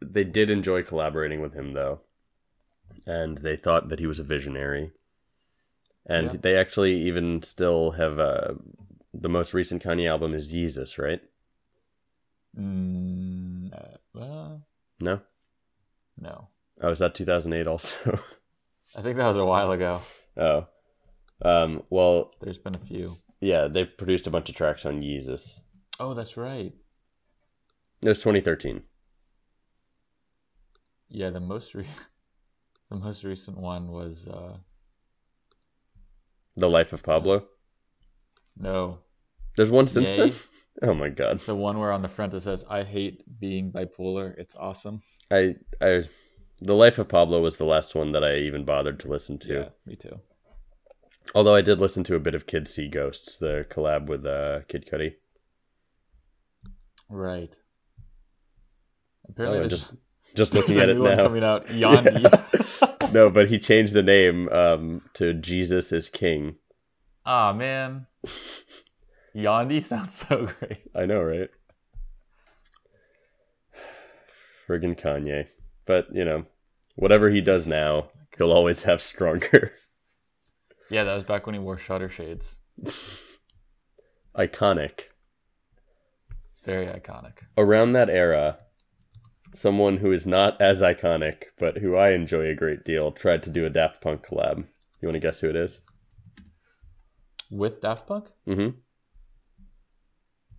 [0.02, 2.02] they did enjoy collaborating with him though.
[3.06, 4.92] And they thought that he was a visionary.
[6.10, 6.40] And Yeah.
[6.42, 8.54] they actually even still have uh
[9.14, 11.22] the most recent Kanye album is Yeezus, right?
[12.58, 14.68] Mm, uh, well,
[15.02, 15.22] No?
[16.18, 16.48] no.
[16.82, 17.96] Oh, is that 2008 also?
[18.96, 20.02] I think that was a while ago.
[20.38, 20.68] oh.
[21.42, 23.16] Um, well, There's been a few.
[23.42, 25.60] yeah, they've produced a bunch of tracks on Yeezus.
[26.00, 26.74] Oh, that's right.
[28.02, 28.82] It was 2013.
[31.10, 31.88] Yeah, the most re-
[32.90, 34.58] the most recent one was uh
[36.58, 37.46] The Life of Pablo.
[38.58, 39.00] no,
[39.56, 40.18] There's one since Yay.
[40.18, 40.34] then?
[40.84, 41.40] Oh my god.
[41.40, 44.36] the one where on the front it says I hate being bipolar.
[44.38, 45.02] It's awesome.
[45.32, 46.04] I I
[46.62, 49.54] The Life of Pablo was the last one that I even bothered to listen to.
[49.54, 50.20] Yeah, me too.
[51.34, 54.62] Although I did listen to a bit of Kids See Ghosts, the collab with uh,
[54.68, 55.16] Kid Cudi.
[57.10, 57.50] Right.
[59.26, 59.94] Oh, Apparently, there's just
[60.36, 61.16] just looking at it now.
[61.16, 61.66] coming out.
[61.82, 62.47] Yandhi.
[63.12, 66.56] No, but he changed the name um, to Jesus is King.
[67.26, 68.08] Ah man,
[69.36, 70.88] Yandhi sounds so great.
[70.96, 71.50] I know, right?
[74.68, 75.48] Friggin' Kanye.
[75.86, 76.46] But, you know,
[76.96, 79.74] whatever he does now, he'll always have stronger.
[80.90, 82.56] Yeah, that was back when he wore shutter shades.
[84.38, 85.08] Iconic.
[86.64, 87.40] Very iconic.
[87.58, 88.58] Around that era,
[89.58, 93.50] someone who is not as iconic, but who I enjoy a great deal, tried to
[93.50, 94.66] do a Daft Punk collab.
[95.02, 95.82] You want to guess who it is?
[97.50, 98.70] With Daft Punk, Mm-hmm.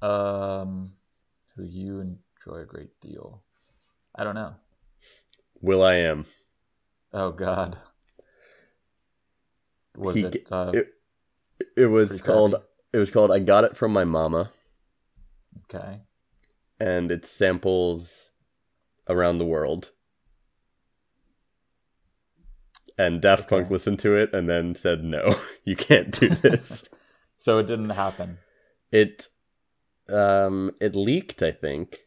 [0.07, 0.93] um,
[1.57, 3.43] who you enjoy a great deal.
[4.15, 4.55] I don't know.
[5.61, 6.25] will.i.am.
[7.13, 7.79] Oh God.
[9.97, 10.47] Was He it?
[10.51, 10.95] uh, it-
[11.77, 12.55] It was called.
[12.93, 14.53] It was called "I Got It From My Mama,"
[15.65, 16.01] okay.
[16.81, 18.31] and it samples
[19.09, 19.91] around the world.
[22.97, 26.89] And Daft Punk listened to it and then said, "No, you can't do this."
[27.41, 28.39] So it didn't happen.
[28.91, 29.29] it,
[30.09, 31.41] um, it leaked.
[31.41, 31.99] I think.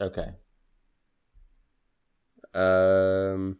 [0.00, 0.30] Okay.
[2.52, 3.58] Um,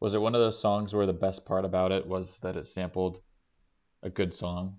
[0.00, 2.66] Was it one of those songs where the best part about it was that it
[2.68, 3.20] sampled
[4.02, 4.78] a good song,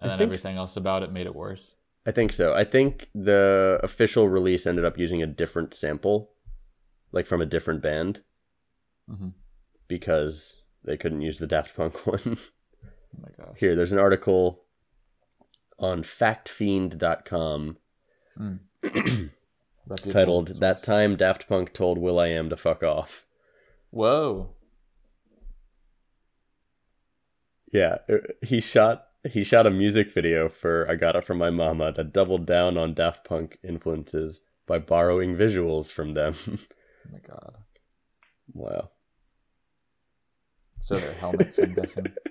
[0.00, 1.74] and I then everything else about it made it worse?
[2.08, 2.54] I think so.
[2.54, 6.30] I think the official release ended up using a different sample,
[7.12, 8.22] like from a different band,
[9.06, 9.28] hmm
[9.88, 12.36] because they couldn't use the Daft Punk one.
[13.40, 13.54] Oh.
[13.56, 14.64] Here, there's an article
[15.78, 17.76] on factfiend.com
[18.38, 18.60] Mm.
[20.10, 20.60] Titled.
[20.60, 23.26] That Time Daft Punk Told will.i.am to Fuck Off.
[23.90, 24.50] Whoa.
[27.72, 31.50] Yeah, uh, he shot he shot a music video for I Got It From My
[31.50, 36.34] Mama that doubled down on Daft Punk influences by borrowing visuals from them.
[37.06, 37.54] Oh my god.
[38.52, 38.90] wow.
[40.80, 42.12] So their helmets, I'm guessing.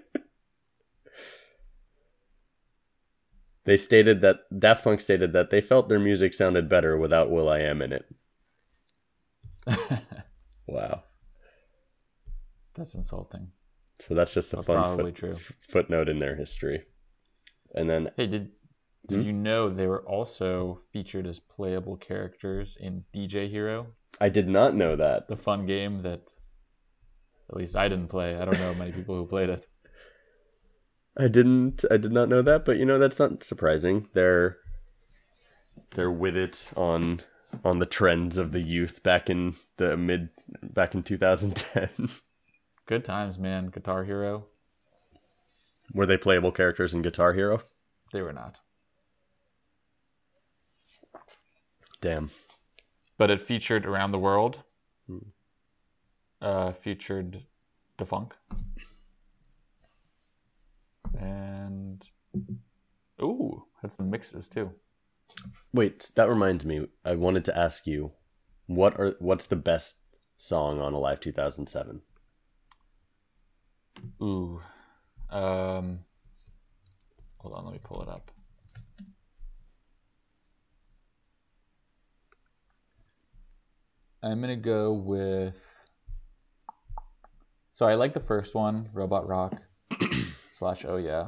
[3.63, 7.81] They stated that Daft Punk stated that they felt their music sounded better without will.i.am
[7.81, 8.05] in it.
[10.67, 11.03] Wow.
[12.75, 13.51] That's insulting.
[13.99, 16.83] So that's just a That's fun foot- f- footnote in their history.
[17.75, 18.51] And then Hey, did
[19.07, 19.25] did Hmm?
[19.27, 23.87] you know they were also featured as playable characters in DJ Hero,
[24.19, 25.27] I did not know that.
[25.27, 26.21] the fun game that
[27.49, 28.35] at least I didn't play.
[28.35, 29.65] I don't know many people who played it.
[31.17, 34.07] I didn't I did not know that, but you know that's not surprising.
[34.13, 34.57] They're
[35.91, 37.21] they're with it on
[37.63, 40.29] on the trends of the youth back in the mid
[40.61, 42.09] back in 2010.
[42.87, 43.67] Good times, man.
[43.67, 44.45] Guitar Hero.
[45.93, 47.61] Were they playable characters in Guitar Hero?
[48.13, 48.61] They were not.
[51.99, 52.29] Damn.
[53.17, 54.63] But it featured Around the World.
[55.05, 55.17] Hmm.
[56.41, 57.43] Uh, featured
[57.97, 58.33] Da Funk.
[61.19, 62.05] And
[63.21, 64.71] ooh, had some mixes too.
[65.73, 66.87] Wait, that reminds me.
[67.03, 68.13] I wanted to ask you,
[68.67, 69.97] what are what's the best
[70.37, 72.01] song on Alive 2007?
[74.21, 74.61] Ooh.
[75.29, 75.99] Um
[77.37, 78.29] hold on, let me pull it up.
[84.23, 85.55] I'm gonna go with
[87.73, 89.61] so I like the first one, Robot Rock
[90.57, 91.27] slash Oh Yeah.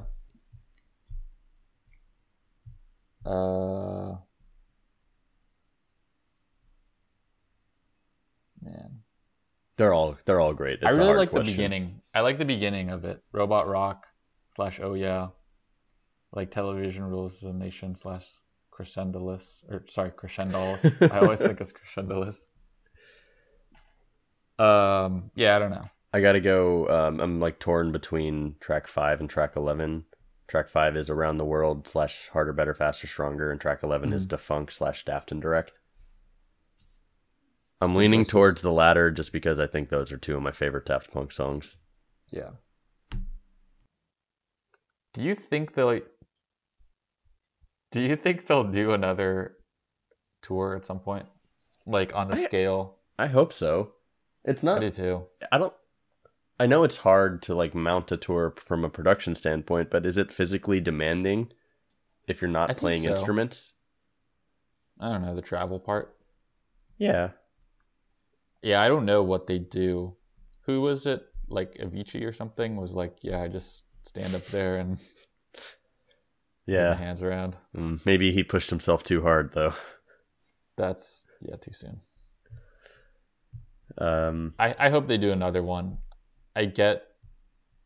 [3.26, 4.16] Uh
[8.62, 8.99] man.
[9.80, 10.80] They're all they're all great.
[10.82, 11.46] It's I really like question.
[11.46, 12.02] the beginning.
[12.14, 13.24] I like the beginning of it.
[13.32, 14.06] Robot Rock
[14.58, 15.30] slash Oh Yeah.
[16.34, 18.26] Like television rules the nation slash
[18.78, 21.12] Crescendolls or sorry Crescendolls.
[21.12, 22.36] I always think it's Crescendolls.
[24.60, 25.32] Um.
[25.36, 25.90] Yeah, I don't know.
[26.12, 26.90] I gotta go.
[26.90, 30.04] Um, I'm like torn between track five and track eleven.
[30.50, 34.26] Track five is around the world slash harder, better, faster, stronger, and track 11 is
[34.26, 35.74] Da Funk slash Daftendirekt.
[37.82, 40.86] I'm leaning towards the latter just because I think those are two of my favorite
[40.86, 41.78] Daft Punk songs.
[42.32, 42.50] Yeah.
[45.14, 46.00] Do you think they'll?
[47.92, 49.56] Do you think they'll do another
[50.42, 51.26] tour at some point,
[51.86, 52.98] like on the I- scale?
[53.18, 53.94] I hope so.
[54.46, 54.94] It's not I not.
[54.94, 55.24] do too.
[55.52, 55.74] I don't.
[56.60, 60.18] I know it's hard to like mount a tour from a production standpoint, but is
[60.18, 61.52] it physically demanding
[62.28, 63.10] if you're not think playing so.
[63.12, 63.74] instruments?
[65.00, 66.16] I don't know the travel part.
[66.98, 67.30] Yeah.
[68.62, 70.16] Yeah, I don't know what they do.
[70.66, 71.22] Who was it?
[71.48, 75.00] Like Avicii or something was like, yeah, I just stand up there and
[76.66, 76.94] Yeah.
[76.96, 77.58] hands around.
[77.76, 79.74] Mm, maybe he pushed himself too hard though.
[80.78, 82.02] That's yeah, too soon.
[83.98, 85.98] Um, I, I hope they do another one.
[86.56, 87.04] I get.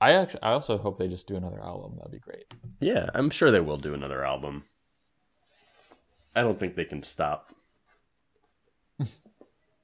[0.01, 1.93] I actually I also hope they just do another album.
[1.97, 2.45] That'd be great.
[2.81, 4.65] yeah, I'm sure they will do another album.
[6.35, 7.53] I don't think they can stop.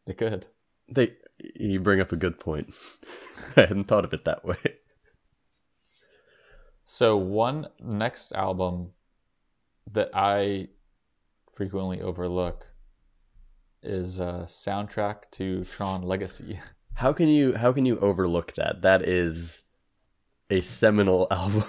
[0.06, 0.48] They could.
[0.92, 1.14] They
[1.56, 2.74] you bring up a good point.
[3.58, 4.58] I hadn't thought of it that way.
[6.86, 8.92] So one next album
[9.92, 10.70] that I
[11.56, 12.66] frequently overlook
[13.82, 16.60] is a soundtrack to Tron Legacy.
[16.96, 18.82] How can you how can you overlook that?
[18.82, 19.62] That is
[20.50, 21.64] a seminal album.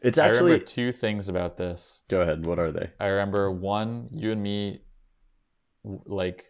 [0.00, 2.02] it's I actually remember two things about this.
[2.08, 2.90] Go ahead, what are they?
[3.00, 4.82] I remember one, you and me,
[5.82, 6.49] like,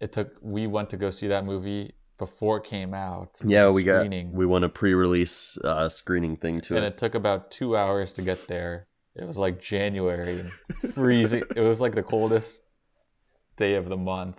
[0.00, 0.38] it took.
[0.42, 3.38] We went to go see that movie before it came out.
[3.44, 6.76] Yeah, we got screening, we won a pre-release uh, screening thing too.
[6.76, 6.94] and it.
[6.94, 8.86] it took about two hours to get there.
[9.14, 10.44] It was like January,
[10.94, 11.42] freezing.
[11.56, 12.60] it was like the coldest
[13.56, 14.36] day of the month,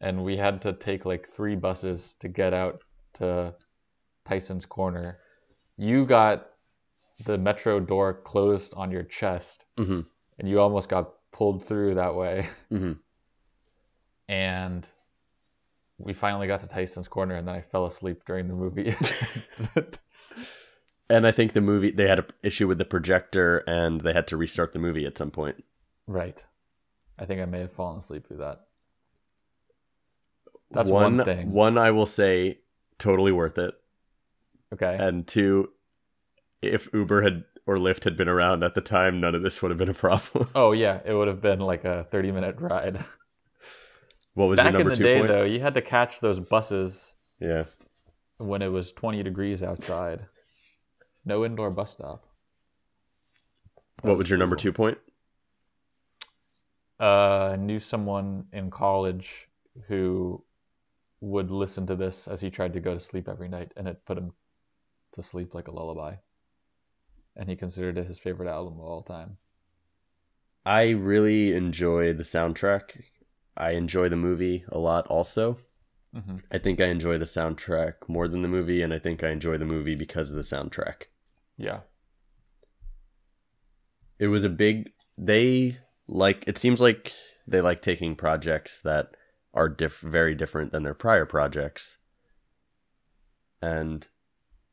[0.00, 2.80] and we had to take like three buses to get out
[3.14, 3.54] to
[4.28, 5.18] Tyson's Corner.
[5.78, 6.48] You got
[7.24, 10.00] the metro door closed on your chest, hmm
[10.38, 12.48] and you almost got pulled through that way.
[12.70, 12.92] hmm
[14.28, 14.86] and
[15.98, 18.94] we finally got to Tyson's Corner, and then I fell asleep during the movie.
[21.08, 24.26] And I think the movie they had an issue with the projector and they had
[24.28, 25.64] to restart the movie at some point.
[26.06, 26.42] right.
[27.18, 28.66] I think I may have fallen asleep through that.
[30.70, 31.50] That's one, thing.
[31.50, 32.58] One I will say
[32.98, 33.72] totally worth it.
[34.74, 34.96] Okay.
[35.00, 35.70] And two,
[36.60, 39.70] if Uber had or Lyft had been around at the time, none of this would
[39.70, 40.48] have been a problem.
[40.54, 43.04] oh yeah, it would have been like a thirty-minute ride.
[44.36, 45.28] What was Back your in the two day, point?
[45.28, 47.64] though, you had to catch those buses Yeah.
[48.38, 50.26] when it was twenty degrees outside.
[51.24, 52.22] No indoor bus stop.
[54.02, 54.98] What was your number two point?
[57.00, 59.48] uh, I knew someone in college
[59.88, 60.42] who
[61.20, 64.04] would listen to this as he tried to go to sleep every night, and it
[64.06, 64.32] put him
[65.14, 66.14] to sleep like a lullaby.
[67.36, 69.36] And he considered it his favorite album of all time.
[70.64, 73.02] I really enjoy the soundtrack.
[73.56, 75.56] I enjoy the movie a lot also.
[76.14, 79.30] hmm I think I enjoy the soundtrack more than the movie, and I think I
[79.30, 81.04] enjoy the movie because of the soundtrack.
[81.56, 81.80] Yeah.
[84.18, 84.92] It was a big.
[85.18, 86.44] They like.
[86.46, 87.12] It seems like
[87.46, 89.10] they like taking projects that
[89.54, 91.98] are diff- very different than their prior projects.
[93.62, 94.06] And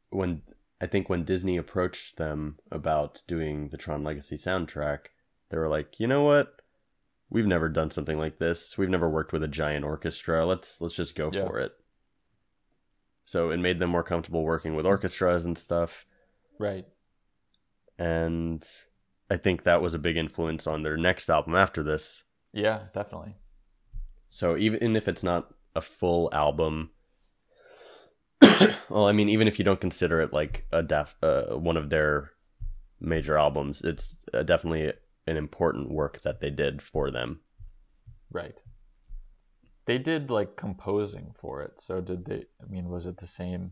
[0.09, 0.43] when
[0.81, 5.07] I think when Disney approached them about doing the Tron Legacy soundtrack,
[5.49, 6.55] they were like, you know what?
[7.33, 8.77] We've never done something like this.
[8.77, 10.45] We've never worked with a giant orchestra.
[10.45, 11.45] Let's let's just go Yeah.
[11.45, 11.73] for it.
[13.25, 16.05] So it made them more comfortable working with orchestras and stuff.
[16.59, 16.85] Right.
[17.97, 18.63] And
[19.29, 22.23] I think that was a big influence on their next album after this.
[22.53, 23.35] Yeah, definitely.
[24.29, 26.91] So even if it's not a full album,
[28.89, 31.89] well, I mean, even if you don't consider it like a def, uh, one of
[31.89, 32.31] their
[32.99, 34.93] major albums, it's uh, definitely
[35.27, 37.41] an important work that they did for them.
[38.31, 38.61] Right.
[39.85, 41.79] They did like composing for it.
[41.79, 43.71] So did they I mean was it the same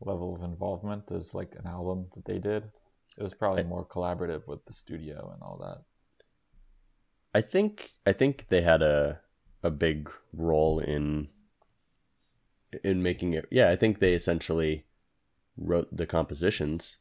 [0.00, 2.64] level of involvement as like an album that they did?
[3.16, 5.82] It was probably I- more collaborative with the studio and all that.
[7.34, 9.20] I think I think they had a
[9.62, 11.28] a big role in
[12.82, 13.46] in making it.
[13.50, 14.84] Yeah, I think they essentially
[15.56, 16.98] wrote the compositions.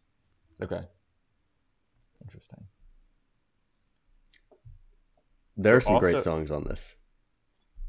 [0.62, 0.82] Okay.
[2.24, 2.66] Interesting.
[5.56, 6.96] There are So some great songs on this.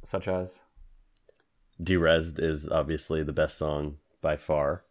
[0.04, 0.60] Such as
[1.82, 4.84] Derezzed is obviously the best song by far.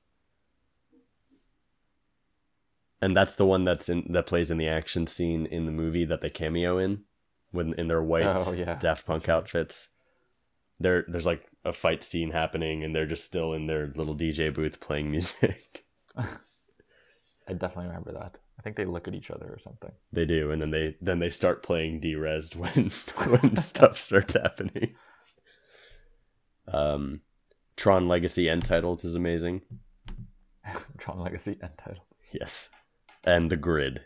[3.01, 6.05] And that's the one that's in that plays in the action scene in the movie
[6.05, 7.03] that they cameo in
[7.51, 8.75] when in their white Oh, yeah.
[8.79, 9.89] Daft Punk outfits.
[10.79, 14.53] There there's like a fight scene happening and they're just still in their little DJ
[14.53, 15.85] booth playing music.
[16.17, 18.37] I definitely remember that.
[18.57, 19.91] I think they look at each other or something.
[20.11, 22.89] they do and then they then they start playing Derezzed when
[23.29, 24.95] when stuff starts happening.
[26.67, 27.21] Um
[27.75, 29.61] Tron Legacy end titles is amazing.
[30.97, 32.05] Tron Legacy end title.
[32.31, 32.69] Yes.
[33.23, 34.01] And the grid.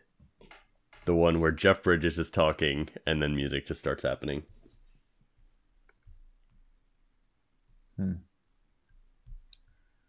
[1.06, 4.44] The one where Jeff Bridges is talking and then music just starts happening.
[7.98, 8.14] Hmm.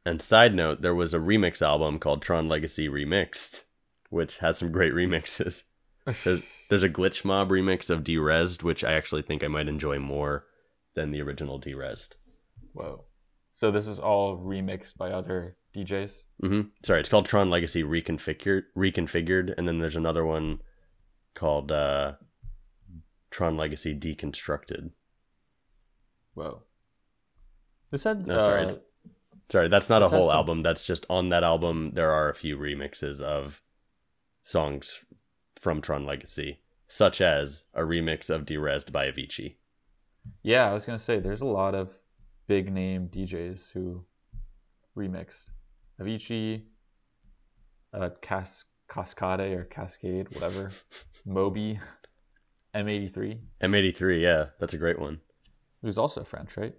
[0.04, 3.64] And side note, there was a remix album called Tron Legacy Remixed,
[4.08, 5.64] which has some great remixes.
[6.24, 9.98] There's, there's a Glitch Mob remix of Derezzed, which I actually think I might enjoy
[9.98, 10.46] more
[10.94, 12.14] than the original Derezzed.
[12.72, 13.04] Whoa.
[13.54, 16.22] So this is all remixed by other DJs?
[16.40, 20.60] hmm Sorry, it's called Tron Legacy Reconfigured, Reconfigured, and then there's another one
[21.34, 22.12] called uh,
[23.30, 24.90] Tron Legacy Deconstructed.
[26.34, 26.62] Whoa.
[27.90, 28.70] This had No, sorry, uh,
[29.50, 30.62] sorry, that's not a whole some- album.
[30.62, 31.92] That's just on that album.
[31.94, 33.60] There are a few remixes of
[34.48, 35.04] songs
[35.56, 39.56] from Tron Legacy, such as a remix of Derezzed by Avicii.
[40.42, 41.90] Yeah, I was gonna say there's a lot of
[42.46, 44.04] big name DJs who
[44.96, 45.50] remixed
[46.00, 46.62] Avicii,
[47.92, 50.70] uh, Cas- Kaskade or Kaskade, whatever,
[51.26, 51.78] Moby,
[52.74, 55.20] M83, M83, yeah, that's a great one.
[55.82, 56.74] who's also French, right?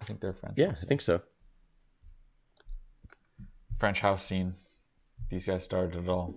[0.00, 0.54] I think they're French.
[0.58, 0.80] Yeah, also.
[0.82, 1.20] I think so.
[3.78, 4.54] French house scene.
[5.30, 6.34] These guys started it all.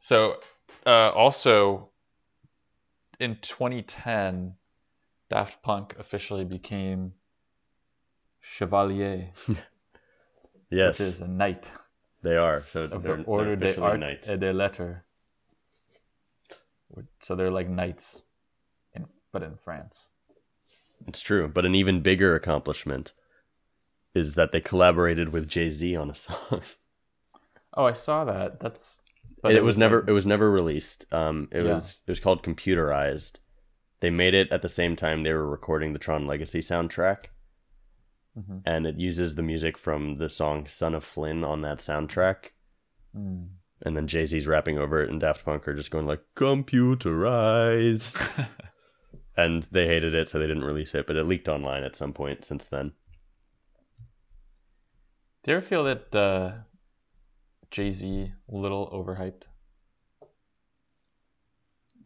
[0.00, 0.34] so,
[0.84, 1.90] uh, also
[3.20, 4.54] in 2010,
[5.30, 7.12] Daft Punk officially became
[8.40, 9.30] Chevalier,
[10.70, 11.64] Yes, which is a knight
[12.22, 12.62] they are.
[12.62, 14.28] So of they're, the Order they're officially knights.
[14.28, 14.96] et des Lettres.
[17.22, 18.22] So they're like knights,
[18.94, 20.08] in, but in France.
[21.06, 23.12] It's true, but an even bigger accomplishment
[24.14, 26.62] is that they collaborated with Jay Z on a song.
[27.78, 28.60] Oh, I saw that.
[28.60, 28.98] That's.
[29.44, 31.06] And it, was, never it was never released.
[31.14, 31.74] Um, it Yeah.
[31.74, 33.38] was it was called Computerized.
[34.00, 37.26] They made it at the same time they were recording the Tron Legacy soundtrack,
[38.36, 38.62] Mhm.
[38.66, 42.50] and it uses the music from the song "Son of Flynn" on that soundtrack.
[43.16, 43.50] Mm.
[43.82, 48.16] And then Jay Z's rapping over it, and Daft Punk are just going like "computerized,"
[49.36, 51.06] and they hated it, so they didn't release it.
[51.06, 52.92] But it leaked online at some point since then.
[55.44, 56.52] Do you ever feel that uh,
[57.70, 59.42] Jay Z a little overhyped?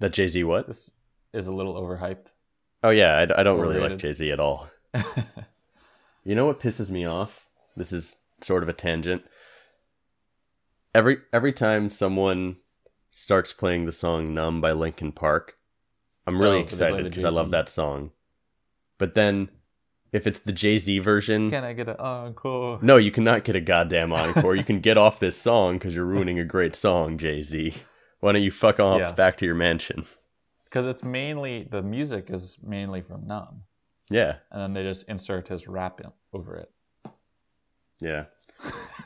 [0.01, 0.67] That Jay Z what?
[0.67, 0.91] This
[1.33, 2.27] is a little overhyped.
[2.83, 4.69] Oh yeah, I, I don't really like Jay Z at all.
[6.25, 7.49] You know what pisses me off?
[7.77, 9.25] This is sort of a tangent.
[10.95, 12.59] Every every time someone
[13.11, 15.59] starts playing the song "Numb" by Linkin Park,
[16.25, 18.13] I'm really Oh, 'cause they play excited because I love that song.
[18.99, 19.49] But then,
[20.13, 22.79] if it's the Jay Z version, Can I get an encore?
[22.83, 24.55] no, you cannot get a goddamn encore.
[24.55, 27.75] you can get off this song because you're ruining a great song, Jay Z.
[28.21, 29.13] Why don't you fuck off Yeah.
[29.13, 30.05] back to your mansion?
[30.65, 33.63] Because it's mainly the music is mainly from Numb,
[34.11, 36.71] Yeah, and then they just insert his rap in, over it.
[38.01, 38.25] yeah.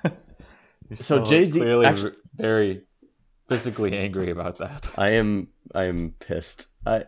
[1.00, 2.82] So Jay-Z clearly actu- r- very
[3.48, 4.86] physically angry about that.
[4.96, 6.68] I am I am pissed.
[6.86, 7.06] I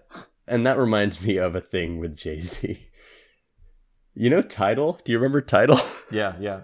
[0.48, 2.78] and that reminds me of a thing with Jay Z.
[4.20, 4.98] You know Tidal?
[5.04, 5.78] Do you remember Tidal?
[6.10, 6.60] Yeah, yeah.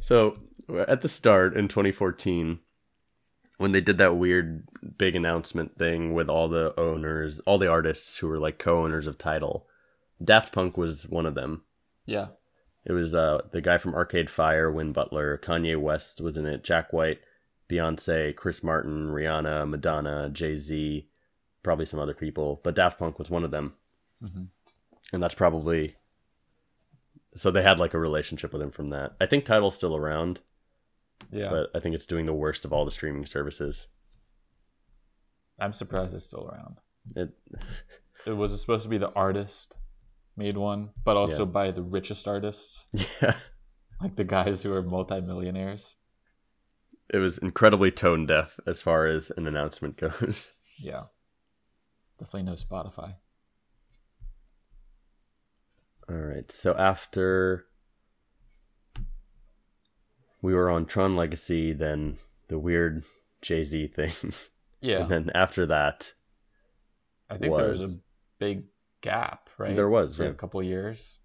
[0.00, 0.38] so
[0.86, 2.60] at the start in 2014,
[3.58, 4.68] when they did that weird
[4.98, 9.18] big announcement thing with all the owners, all the artists who were like co-owners of
[9.18, 9.66] Tidal,
[10.22, 11.62] Daft Punk was one of them.
[12.06, 12.28] Yeah.
[12.84, 16.62] It was uh, the guy from Arcade Fire, Win Butler, Kanye West was in it,
[16.62, 17.18] Jack White,
[17.68, 21.08] Beyonce, Chris Martin, Rihanna, Madonna, Jay Z,
[21.64, 23.74] probably some other people, but Daft Punk was one of them.
[24.22, 24.48] Mhm.
[25.12, 25.96] And that's probably
[27.34, 29.12] so they had like a relationship with him from that.
[29.20, 30.40] I think Tidal's still around,
[31.30, 31.50] Yeah.
[31.50, 33.88] but I think it's doing the worst of all the streaming services.
[35.58, 36.76] I'm surprised it's still around.
[37.16, 37.30] It
[38.26, 39.74] It was supposed to be the artist
[40.36, 41.50] made one, but also Yeah.
[41.52, 42.78] by the richest artists,
[43.22, 43.34] yeah,
[44.00, 45.96] like the guys who are multimillionaires.
[47.12, 50.52] it was incredibly tone deaf as far as an announcement goes.
[50.78, 51.04] Yeah.
[52.18, 53.16] Definitely no Spotify.
[56.12, 56.50] All right.
[56.52, 57.64] So after
[60.42, 62.16] we were on Tron Legacy, then
[62.48, 63.04] the weird
[63.40, 64.12] Jay Z thing,
[64.80, 65.00] Yeah.
[65.02, 66.12] and then after that,
[67.30, 67.98] I think there was was- a
[68.38, 68.64] big
[69.00, 69.74] gap, right?
[69.76, 70.30] There was, for yeah.
[70.30, 71.18] a couple of years.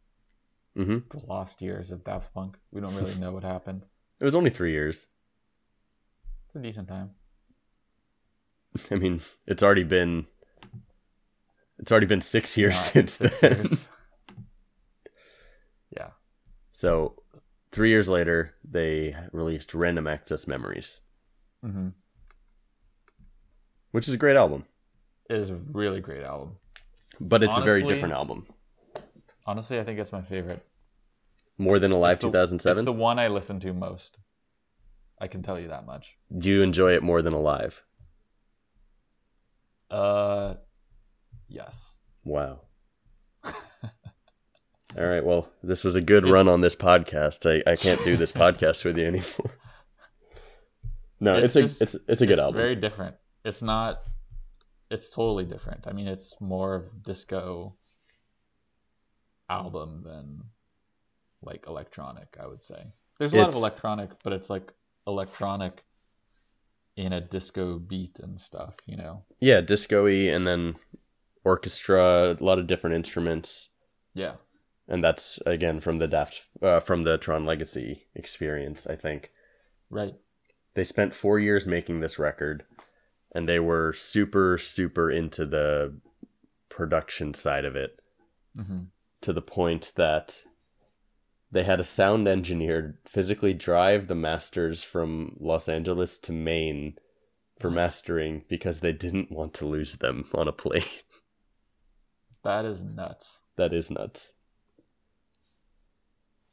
[0.75, 2.57] hmm The lost years of Daft Punk.
[2.71, 3.83] We don't really know what happened.
[4.21, 5.07] it was only three years.
[6.47, 7.11] It's a decent time.
[8.91, 10.27] I mean, it's already been
[11.79, 13.65] it's already been six years Not since six then.
[13.65, 13.87] years.
[16.77, 17.15] So
[17.71, 21.01] three years later, they released Random Access Memories,
[21.63, 21.87] hmm
[23.89, 24.65] which is a great album,
[25.27, 26.57] It is a really great album.
[27.19, 28.45] but it's a very different album.
[29.47, 30.63] Honestly, I think it's my favorite.
[31.57, 32.77] More than Alive 2007.
[32.81, 34.19] It's the one I listen to most.
[35.19, 36.15] I can tell you that much.
[36.37, 37.81] Do you enjoy it more than Alive?
[39.89, 40.55] Uh,
[41.47, 41.75] yes.
[42.23, 42.66] Wow.
[44.97, 45.23] All right.
[45.23, 47.45] Well, this was a good run on this podcast.
[47.49, 49.51] I, I can't do this podcast with you anymore.
[51.19, 52.61] No, it's, a just- it's it's a good it's album.
[52.61, 53.15] Very different.
[53.43, 54.03] It's not.
[54.91, 55.87] It's totally different.
[55.87, 57.73] I mean, it's more of disco
[59.49, 60.43] album than
[61.41, 62.37] like electronic.
[62.39, 62.83] I would say
[63.17, 64.71] there's a lot of electronic, but it's like
[65.07, 65.83] electronic
[66.95, 68.75] in a disco beat and stuff.
[68.85, 69.23] You know.
[69.39, 70.75] Yeah, disco-y and then
[71.43, 73.69] orchestra, a lot of different instruments,
[74.13, 74.33] Yeah.
[74.87, 78.87] And that's again from the Daft uh, from the Tron Legacy experience.
[78.87, 79.31] I think
[79.89, 80.15] Right.
[80.73, 82.65] they spent four years making this record,
[83.33, 85.99] and they were super super into the
[86.69, 87.99] production side of it.
[88.55, 88.83] hmm
[89.19, 90.43] to the point that
[91.51, 96.97] they had a sound engineer physically drive the masters from Los Angeles to Maine
[97.59, 100.83] for mastering because they didn't want to lose them on a plane.
[102.43, 103.39] That is nuts.
[103.55, 104.33] that is nuts.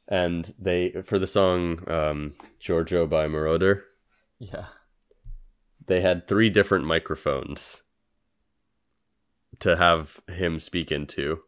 [0.07, 3.81] And they for the song um, Giorgio by Moroder,
[4.39, 4.65] Yeah.
[5.87, 7.81] they had three different microphones
[9.59, 11.39] to have him speak into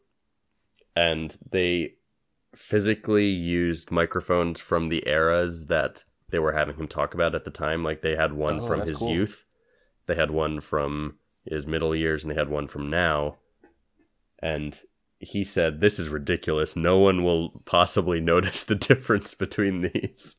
[0.96, 1.96] and they
[2.56, 7.52] physically used microphones from the eras that they were having him talk about at the
[7.52, 9.12] time like they had one Oh, from his cool.
[9.12, 9.46] youth
[10.08, 13.38] they had one from his middle years and they had one from now
[14.42, 14.80] and
[15.20, 20.38] he said this is ridiculous no one will possibly notice the difference between these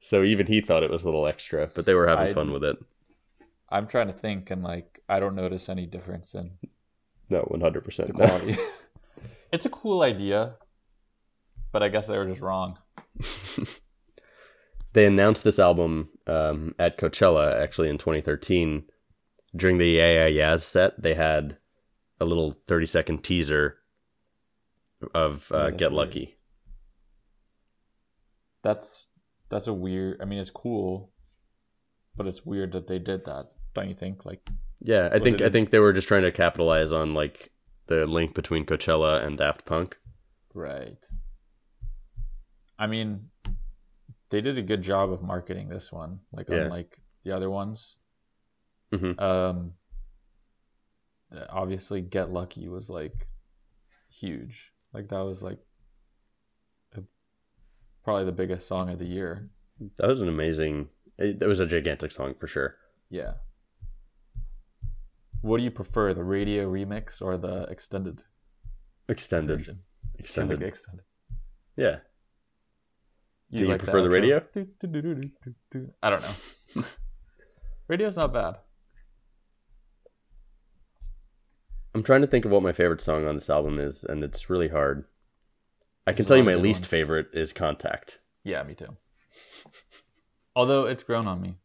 [0.00, 2.52] so even he thought it was a little extra but they were having I- fun
[2.52, 2.76] with it
[3.70, 6.50] I'm trying to think, and like, I don't notice any difference in
[7.30, 8.12] No, one hundred the percent.
[8.14, 8.58] quality.
[9.50, 10.56] it's a cool idea,
[11.72, 12.76] but I guess they were just wrong.
[14.92, 18.84] They announced this album um, at Coachella actually in 2013.
[19.56, 21.56] During the Yeah Yeah Yeahs set, they had
[22.20, 23.78] a little 30 second teaser
[25.14, 26.08] of uh, Get weird.
[26.08, 26.38] Lucky.
[28.62, 29.06] That's
[29.50, 30.20] that's a weird.
[30.20, 31.12] I mean, it's cool,
[32.16, 33.46] but it's weird that they did that.
[33.74, 34.24] Don't you think?
[34.24, 34.48] Like,
[34.80, 37.50] Yeah, I think I think they were just trying to capitalize on like
[37.86, 39.98] the link between Coachella and Daft Punk.
[40.54, 40.98] right?
[42.78, 43.30] I mean,
[44.30, 46.64] they did a good job of marketing this one, like Yeah.
[46.64, 47.96] unlike the other ones.
[48.92, 49.20] Mhm.
[49.20, 49.74] Um,
[51.48, 53.28] obviously, Get Lucky was like
[54.10, 54.71] huge.
[54.92, 55.58] Like that was like
[56.96, 57.00] a,
[58.04, 59.48] probably the biggest song of the year.
[59.98, 60.88] That was an amazing.
[61.18, 62.76] It, that was a gigantic song for sure.
[63.10, 63.32] Yeah.
[65.40, 68.22] What do you prefer, the radio remix or the extended
[69.08, 69.80] Extended, version?
[70.18, 70.60] extended.
[70.60, 71.04] Like extended.
[71.76, 71.98] Yeah,
[73.50, 74.40] You Do you like prefer the radio?
[74.54, 75.90] Do, do, do, do, do, do, do.
[76.02, 76.84] I don't know.
[77.88, 78.56] Radio's not bad.
[81.94, 84.48] I'm trying to think of what my favorite song on this album is, and it's
[84.48, 85.04] really hard.
[86.06, 86.88] I can There's tell you my least ones.
[86.88, 88.20] favorite is Contact.
[88.44, 88.96] Yeah, me too.
[90.56, 91.56] Although it's grown on me.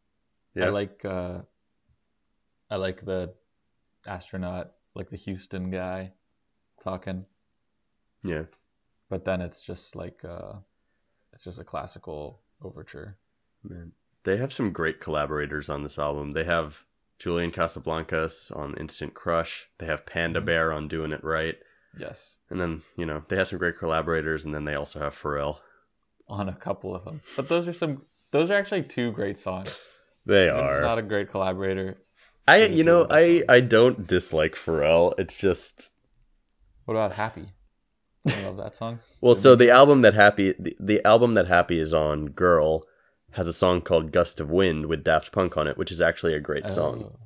[0.55, 0.65] Yeah.
[0.65, 1.39] I like uh,
[2.69, 3.33] I like the
[4.05, 6.13] astronaut, like the Houston guy,
[6.83, 7.25] talking.
[8.23, 8.43] Yeah.
[9.09, 10.53] But then it's just like uh,
[11.33, 13.17] it's just a classical overture.
[13.63, 13.93] Man.
[14.23, 16.33] They have some great collaborators on this album.
[16.33, 16.83] They have
[17.19, 19.67] Julian Casablancas on Instant Crush.
[19.79, 20.45] They have Panda Mhm.
[20.45, 21.55] Bear on Doing It Right.
[21.97, 25.15] Yes, And then, you know, they have some great collaborators and then they also have
[25.19, 25.59] Pharrell.
[26.29, 27.21] on a couple of them.
[27.35, 28.03] But those are some.
[28.31, 29.79] Those are actually two great songs.
[30.25, 30.81] They He's are.
[30.81, 31.97] not a great collaborator.
[32.47, 33.43] I you know, I.
[33.47, 35.13] I don't dislike Pharrell.
[35.17, 35.93] It's just
[36.85, 37.45] What about Happy?
[38.27, 38.99] I love that song.
[39.21, 42.85] Well, so the album that Happy the, the album that Happy is on, Girl,
[43.33, 46.33] has a song called Gust of Wind with Daft Punk on it, which is actually
[46.33, 47.11] a great song.
[47.13, 47.19] Oh,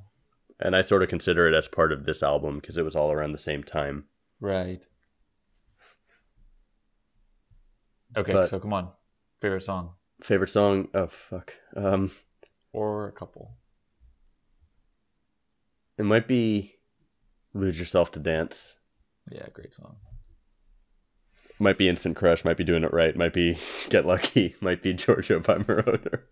[0.60, 3.12] And I sort of consider it as part of this album because it was all
[3.12, 4.04] around the same time.
[4.40, 4.82] right.
[8.14, 8.90] Okay, But- so come on.
[9.40, 10.88] Favorite song Favorite song?
[10.94, 11.54] Oh fuck.
[11.74, 12.10] Um
[12.72, 13.56] or a couple?
[15.98, 16.74] it might be
[17.54, 18.78] Lose Yourself to Dance.
[19.30, 19.96] Yeah, great song.
[21.62, 23.56] Might be Instant Crush, might be Doing It Right, might be
[23.88, 26.22] Get Lucky, might be Giorgio by Moroder.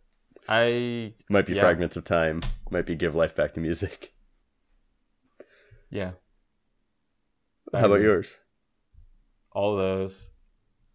[0.49, 1.63] I Might be Yeah.
[1.63, 4.13] Fragments of Time, might be Give Life Back to Music.
[5.89, 6.13] yeah.
[7.73, 8.07] How about agree.
[8.09, 8.39] yours?
[9.53, 10.31] all those.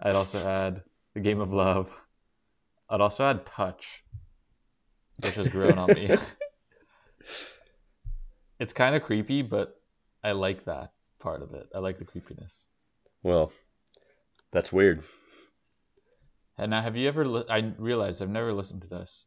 [0.01, 0.83] I'd also add
[1.13, 1.89] the game of love.
[2.89, 4.03] I'd also add touch,
[5.21, 6.09] which has grown on me.
[8.59, 9.79] it's kind of creepy, but
[10.23, 11.67] I like that part of it.
[11.73, 12.51] I like the creepiness.
[13.23, 13.51] Well,
[14.51, 15.03] that's weird.
[16.57, 17.27] And now, have you ever?
[17.27, 19.25] Li- I realized I've never listened to this.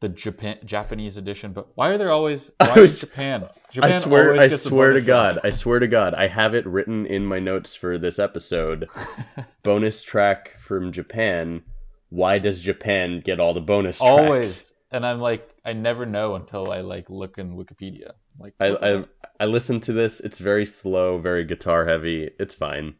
[0.00, 2.50] The Japan Japanese edition, but why are there always?
[2.58, 3.48] Why was- is Japan?
[3.70, 5.44] Japan I swear, I swear to God, track.
[5.44, 8.88] I swear to God, I have it written in my notes for this episode.
[9.62, 11.62] bonus track from Japan.
[12.10, 14.10] Why does Japan get all the bonus tracks?
[14.10, 18.12] always, and I'm like, I never know until I like look in Wikipedia.
[18.38, 19.04] Like, I, I?
[19.40, 20.20] I listened to this.
[20.20, 22.30] It's very slow, very guitar heavy.
[22.38, 22.94] It's fine.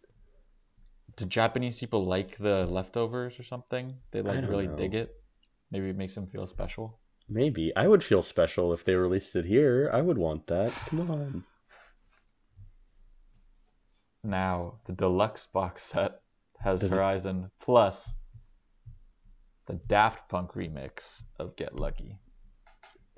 [1.17, 3.93] Do Japanese people like the leftovers or something?
[4.11, 4.77] They like really know.
[4.77, 5.15] dig it.
[5.71, 6.99] Maybe it makes them feel special.
[7.29, 9.91] Maybe I would feel special if they released it here.
[9.93, 10.73] I would want that.
[10.89, 11.45] Come on.
[14.23, 16.21] Now the deluxe box set
[16.61, 18.15] has Does it- Horizon plus
[19.67, 22.19] the Daft Punk remix of Get Lucky.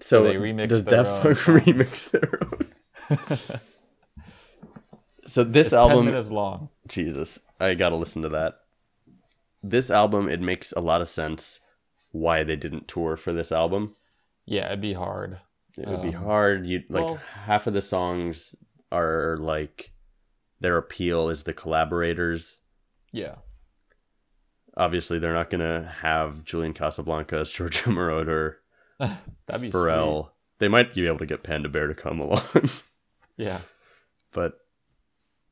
[0.01, 3.61] So they remix does Daft own Punk remix their own?
[5.29, 6.69] So this It's album, is long.
[6.87, 8.61] Jesus, I gotta listen to that.
[9.63, 11.61] This album, it makes a lot of sense
[12.13, 13.97] why they didn't tour for this album.
[14.45, 15.41] Yeah, it'd be hard.
[15.77, 16.67] It would be Um, hard.
[16.67, 18.55] You like well- half of the songs
[18.93, 19.93] are like
[20.61, 22.63] their appeal is the collaborators.
[23.13, 23.37] Yeah.
[24.77, 28.57] Obviously, they're not gonna have Julian Casablancas, Giorgio Moroder,
[28.99, 30.31] be Pharrell.
[30.59, 32.41] They might be able to get Panda Bear to come along.
[33.37, 33.61] Yeah.
[34.33, 34.59] but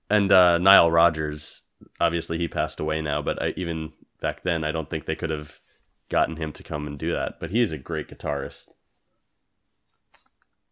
[0.08, 1.62] and uh, Nile Rodgers.
[2.00, 5.30] Obviously, he passed away now, but I, even back then, I don't think they could
[5.30, 5.60] have
[6.08, 7.38] gotten him to come and do that.
[7.40, 8.68] But he is a great guitarist.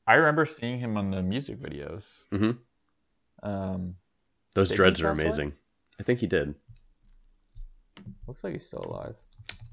[0.06, 2.24] I remember seeing him on the music videos.
[2.32, 2.58] Mhm.
[3.42, 3.96] Um,
[4.54, 5.24] Those dreads are pass away?
[5.26, 5.52] amazing.
[6.00, 6.54] I think he did.
[8.26, 9.14] looks like he's still alive.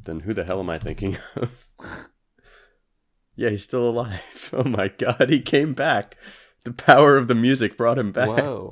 [0.04, 1.68] Then who the hell am I thinking of?
[3.36, 4.22] yeah, he's still alive.
[4.54, 6.16] Oh my god, he came back.
[6.64, 8.28] The power of the music brought him back.
[8.30, 8.70] Whoa.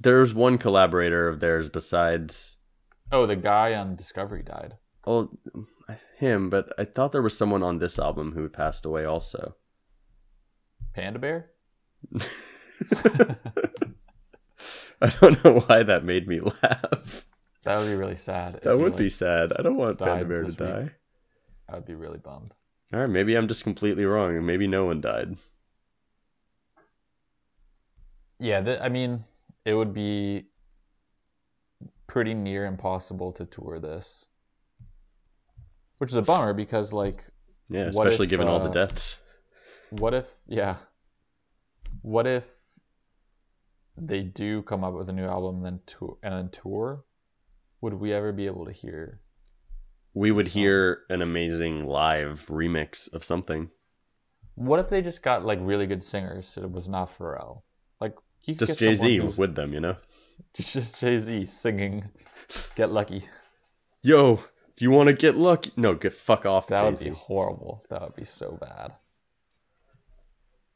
[0.00, 2.56] There's one collaborator of theirs besides
[3.10, 4.76] Oh, the guy on Discovery died.
[5.06, 5.32] well
[6.18, 9.54] him, but I thought there was someone on this album who passed away also.
[10.94, 11.50] Panda Bear?
[15.00, 17.24] I don't know why that made me laugh.
[17.62, 18.60] That would be really sad.
[18.62, 19.52] That would like, be sad.
[19.56, 20.68] I don't want Panda Bear to this week.
[20.68, 20.90] die.
[21.68, 22.52] I would be really bummed.
[22.92, 25.36] All right, maybe I'm just completely wrong, and maybe no one died.
[28.38, 29.24] Yeah, th- I mean,
[29.68, 30.46] it would be
[32.06, 34.24] pretty near impossible to tour this,
[35.98, 37.22] which is a bummer because, like,
[37.68, 39.18] Yeah, especially if, given all the uh, deaths.
[39.90, 40.76] what if, yeah,
[42.00, 42.44] what if
[43.94, 47.04] they do come up with a new album and then tour and then tour?
[47.82, 49.20] Would we ever be able to hear?
[50.14, 50.54] We would songs.
[50.54, 53.68] hear an amazing live remix of something.
[54.54, 56.56] What if they just got like really good singers?
[56.56, 57.64] It was not Pharrell.
[58.00, 58.14] Like
[58.46, 59.96] Just Jay Z with them, you know?
[60.54, 62.04] just Jay Z singing
[62.74, 63.24] "Get Lucky."
[64.02, 64.36] Yo,
[64.76, 65.72] do you want to get lucky?
[65.76, 67.10] No, get fuck off, That would Jay-Z.
[67.10, 67.84] be horrible.
[67.90, 68.92] That would be so bad.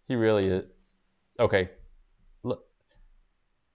[0.08, 0.64] He really is.
[1.38, 1.70] Okay.
[2.42, 2.64] Look,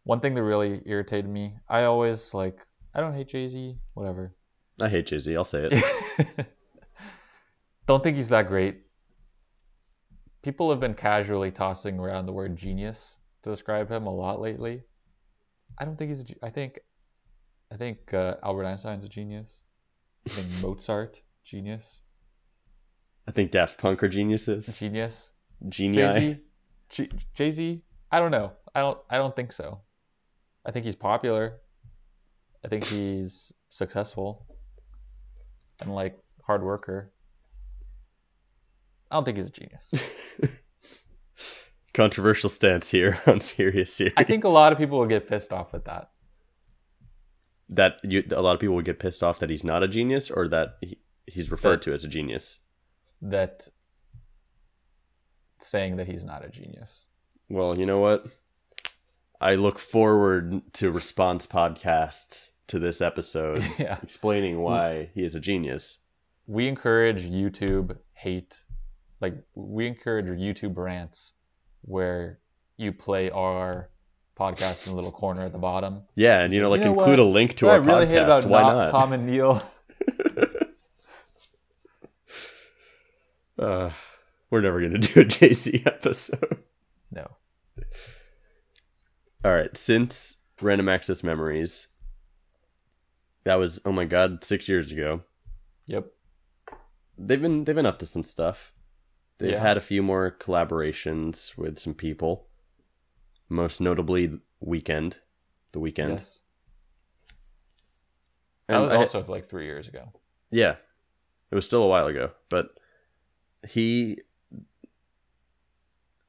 [0.04, 1.56] one thing that really irritated me.
[1.70, 2.58] I always like.
[2.94, 3.78] I don't hate Jay Z.
[3.94, 4.36] Whatever.
[4.82, 5.36] I hate Jay Z.
[5.36, 6.46] I'll say it.
[7.88, 8.82] Don't think he's that great.
[10.44, 13.16] People have been casually tossing around the word genius
[13.48, 14.84] describe him a lot lately.
[15.78, 16.22] I don't think he's.
[16.22, 16.80] A, I think,
[17.72, 19.50] I think uh, Albert Einstein's a genius.
[20.26, 22.02] I think Mozart genius,
[23.28, 24.78] I think Daft Punk are geniuses.
[24.78, 25.32] genius.
[25.68, 26.40] Genii.
[26.90, 27.82] Jay Z.
[28.12, 28.54] I don't know.
[28.74, 28.98] I don't.
[29.10, 29.82] I don't think so.
[30.66, 31.58] I think he's popular.
[32.64, 34.46] I think he's successful,
[35.80, 37.12] and like hard worker.
[39.12, 39.92] I don't think he's a genius.
[41.98, 44.14] Controversial stance here on Serious Series.
[44.18, 46.12] I think a lot of people will get pissed off at that.
[47.70, 50.30] that you, a lot of people will get pissed off that he's not a genius,
[50.30, 52.60] or that he, he's referred That- to as a genius.
[53.20, 53.70] That
[55.58, 57.06] saying that he's not a genius.
[57.50, 58.28] Well, you know what?
[59.42, 63.98] I look forward to response podcasts to this episode yeah.
[64.04, 65.98] explaining why he is a genius.
[66.46, 68.58] We encourage YouTube hate.
[69.20, 71.34] Like we encourage YouTube rants
[71.88, 72.38] where
[72.78, 73.90] you play our
[74.40, 76.04] podcast in a little corner at the bottom.
[76.16, 77.28] Yeah, and you know, You like know include what?
[77.28, 78.26] a link to What our I really hate podcast.
[78.26, 79.14] about Why not, not?
[79.14, 79.64] And Neil.
[83.60, 83.90] Uh,
[84.52, 86.64] we're never gonna do a Jay Z episode.
[87.12, 87.28] no.
[89.44, 91.88] All right, since Random Access Memories,
[93.46, 95.22] that was oh my god, six years ago.
[95.88, 96.06] Yep.
[97.18, 98.74] They've been they've been up to some stuff.
[99.40, 99.60] They've Yeah.
[99.62, 102.48] had a few more collaborations with some people,
[103.50, 105.18] most notably Weeknd,
[105.74, 106.10] the Weeknd.
[106.18, 106.40] Yes.
[108.68, 110.12] That And was I- also like three years ago.
[110.50, 110.78] Yeah.
[111.52, 112.78] It was still a while ago, but
[113.68, 114.22] he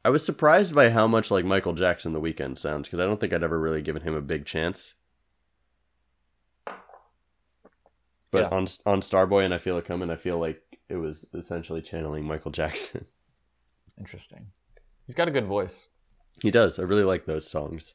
[0.05, 3.19] I was surprised by how much like Michael Jackson the Weeknd sounds because I don't
[3.21, 4.95] think I'd ever really given him a big chance.
[8.31, 8.49] But Yeah.
[8.49, 12.25] on on Starboy and I Feel It Coming, I feel like it was essentially channeling
[12.25, 13.07] Michael Jackson.
[13.99, 14.49] Interesting.
[15.07, 15.89] He's got a good voice.
[16.43, 16.79] he does.
[16.79, 17.95] I really like those songs.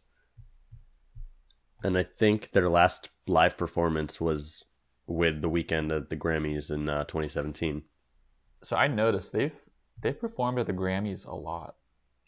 [1.84, 4.64] And I think their last live performance was
[5.06, 7.84] with the Weeknd at the Grammys in uh, 2017.
[8.64, 9.52] So I noticed they've
[10.02, 11.76] they've performed at the Grammys a lot,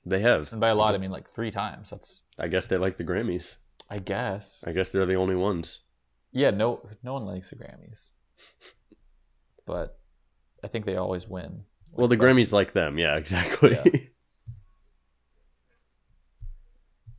[0.05, 0.51] They have.
[0.51, 1.89] and by a lot I mean like three times.
[1.89, 3.57] That's I guess they like the Grammys.
[3.89, 4.61] I guess.
[4.67, 5.81] I guess they're the only ones.
[6.33, 7.99] Yeah, no no one likes the Grammys,
[9.65, 9.97] but
[10.65, 11.65] I think they always win.
[11.91, 12.97] Well, the Grammys like them.
[12.97, 13.71] Yeah, exactly.
[13.71, 13.99] Yeah.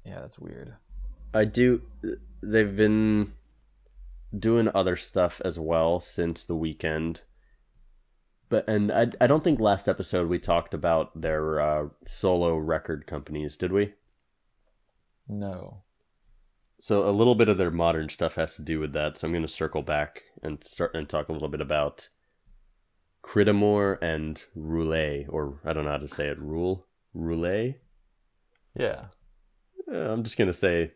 [0.05, 0.75] Yeah, that's weird.
[1.33, 1.83] I do.
[2.43, 3.33] They've been
[4.37, 7.23] doing other stuff as well since the Weeknd.
[8.49, 13.07] But and I I don't think last episode we talked about their uh, solo record
[13.07, 13.95] companies, did we?
[15.29, 15.83] No.
[16.81, 19.17] So a little bit of their modern stuff has to do with that.
[19.17, 22.09] So I'm going to circle back and start and talk a little bit about
[23.27, 26.39] Crydamoure and Roulette, or I don't know how to say it.
[26.39, 27.81] Rule Roulette.
[28.79, 29.07] Yeah.
[29.93, 30.93] Uh, I'm just gonna say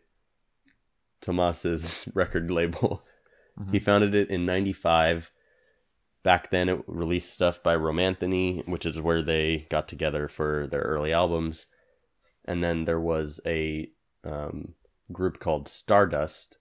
[1.21, 3.03] Thomas's record label.
[3.71, 3.83] He Mhm.
[3.83, 5.31] founded it in '95.
[6.23, 10.81] Back then, it released stuff by Romanthony, which is where they got together for their
[10.81, 11.65] early albums.
[12.45, 13.91] And then there was a
[14.23, 14.75] um,
[15.11, 16.57] group called Stardust,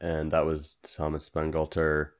[0.00, 2.10] and that was Thomas Bangalter,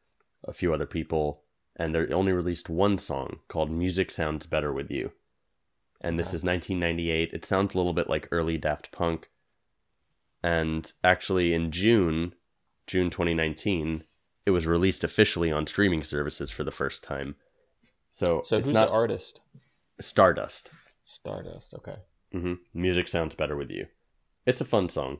[0.44, 1.42] a few other people,
[1.76, 5.12] and they only released one song called "Music Sounds Better with You."
[6.00, 7.32] and this is 1998.
[7.32, 9.28] It sounds a little bit like early Daft Punk.
[10.42, 12.34] And actually, in June,
[12.86, 14.04] June 2019,
[14.46, 17.36] it was released officially on streaming services for the first time.
[18.12, 19.40] So, So it's who's not the artist?
[20.00, 20.70] Stardust.
[21.04, 21.74] Stardust.
[21.74, 21.96] Okay.
[22.34, 22.54] Mm-hmm.
[22.72, 23.86] Music sounds better with you.
[24.46, 25.18] It's a fun song,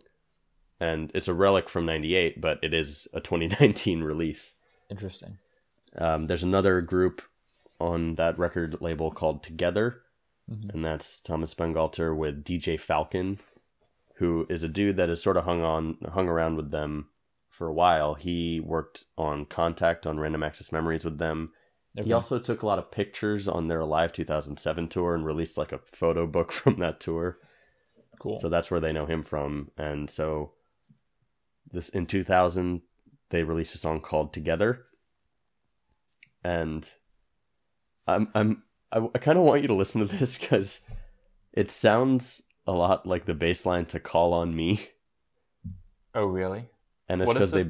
[0.81, 4.55] and it's a relic from '98, but it is a 2019 release.
[4.91, 5.39] Interesting.
[5.97, 7.23] Um, there's another group
[7.79, 10.03] on that record label called Together,
[10.51, 10.75] Mhm.
[10.75, 13.39] and that's Thomas Bangalter with DJ Falcon,
[14.17, 17.09] who is a dude that has sort of hung on, hung around with them
[17.49, 18.15] for a while.
[18.15, 21.53] He worked on Contact on Random Access Memories with them.
[21.97, 25.73] He also took a lot of pictures on their Alive 2007 tour and released like
[25.73, 27.39] a photo book from that tour.
[28.21, 28.39] cool.
[28.39, 29.71] So that's where they know him from.
[29.79, 30.53] And so
[31.73, 32.83] this in 2000
[33.31, 34.85] they released a song called Together.
[36.45, 36.89] And
[38.07, 38.63] I'm I'm
[38.93, 40.81] I, I kind of want you to listen to this cuz
[41.53, 44.81] it sounds a lot like the bass line to Call on Me
[46.15, 46.69] oh, really?
[47.09, 47.65] and it's cuz they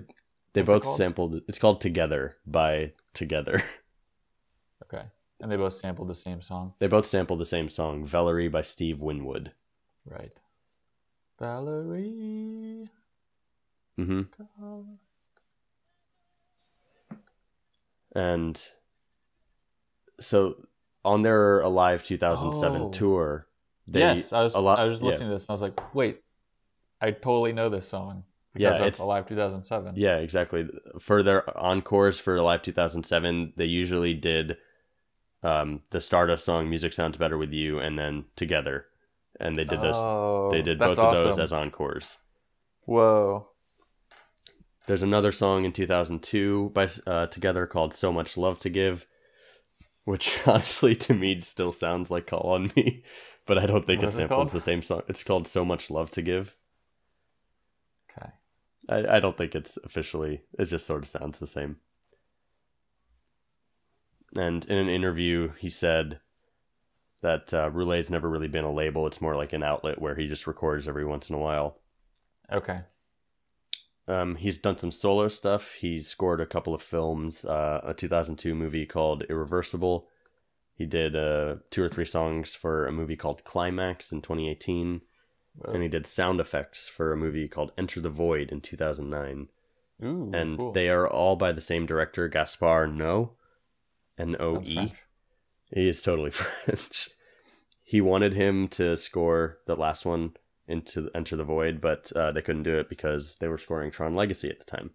[0.53, 0.97] they it both called?
[0.97, 3.63] sampled it's called Together by Together.
[4.93, 5.05] Okay.
[5.39, 6.75] And they both sampled the same song.
[6.81, 9.53] they both sampled the same song, Valerie by Steve Winwood.
[10.05, 10.33] Right.
[11.39, 12.89] Valerie.
[13.97, 14.29] Mhm.
[18.15, 18.61] And
[20.21, 20.55] so
[21.05, 22.91] on their Alive 2007 Oh.
[22.91, 23.47] tour,
[23.87, 24.55] they yes, I was.
[24.55, 25.07] lot- I was yeah.
[25.07, 26.23] listening to this and I was like, wait,
[27.01, 29.95] I totally know this song because Yeah, it's- Alive 2007.
[29.97, 30.69] Yeah, exactly.
[30.99, 34.59] For their encores for Alive 2007, they usually did
[35.43, 38.85] um, the Stardust song "Music Sounds Better with You" and then "Together,"
[39.41, 39.97] and they did this.
[39.99, 42.19] Oh, they did both of those as encores.
[42.85, 43.49] Whoa.
[44.91, 49.07] There's another song in 2002 by uh, Together called "So Much Love to Give,"
[50.03, 53.05] which honestly to me still sounds like "Call on Me,"
[53.47, 55.03] but I don't think What it samples the same song.
[55.07, 56.57] It's called "So Much Love to Give."
[58.11, 58.31] Okay.
[58.89, 60.43] I, I don't think it's officially.
[60.59, 61.77] It just sort of sounds the same.
[64.35, 66.19] And in an interview, he said
[67.23, 69.07] that uh, Roulet's never really been a label.
[69.07, 71.79] It's more like an outlet where he just records every once in a while.
[72.53, 72.81] Okay.
[74.11, 75.75] Um, he's done some solo stuff.
[75.75, 80.09] He scored a couple of films, uh, a 2002 movie called Irreversible.
[80.75, 85.03] He did uh, two or three songs for a movie called Climax in 2018.
[85.57, 85.73] Whoa.
[85.73, 89.49] And he did sound effects for a movie called Enter the Void in 2009.
[90.03, 90.31] Ooh.
[90.33, 90.73] and cool.
[90.73, 93.31] they are all by the same director, Gaspar Noé,
[94.19, 94.95] N O E.
[95.73, 97.11] He is totally French.
[97.83, 100.33] he wanted him to score the last one
[100.71, 104.15] into Enter the Void, but uh, they couldn't do it because they were scoring Tron
[104.15, 104.91] Legacy at the time.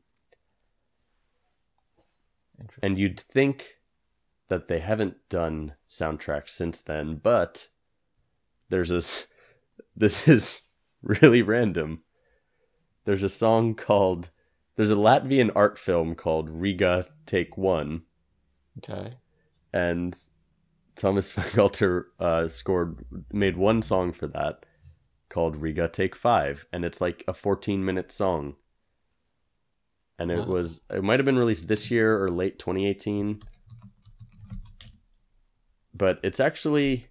[2.81, 3.77] And you'd think
[4.47, 7.67] that they haven't done soundtracks since then, but
[8.69, 9.27] there's a s-
[9.95, 10.61] this is
[11.01, 12.03] really random.
[13.05, 14.29] There's a song called
[14.77, 18.03] there's a Latvian art film called Riga Take One,
[18.79, 19.13] Okay.
[19.73, 20.15] and
[20.95, 24.65] Thomas Bangalter uh, scored made one song for that
[25.29, 28.55] called Riga Take Five, and it's like a 14 minute song.
[30.17, 30.53] And it Wow.
[30.53, 33.39] was it might have been released this year or late 2018,
[35.93, 37.07] but it's actually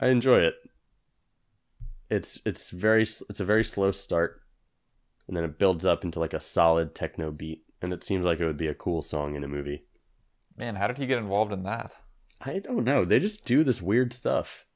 [0.00, 0.54] I enjoy it.
[2.10, 4.42] It's it's very it's a very slow start,
[5.28, 8.40] and then it builds up into like a solid techno beat, and it seems like
[8.40, 9.84] it would be a cool song in a movie.
[10.56, 11.92] Man, how did he get involved in that?
[12.40, 13.04] I don't know.
[13.04, 14.66] They just do this weird stuff.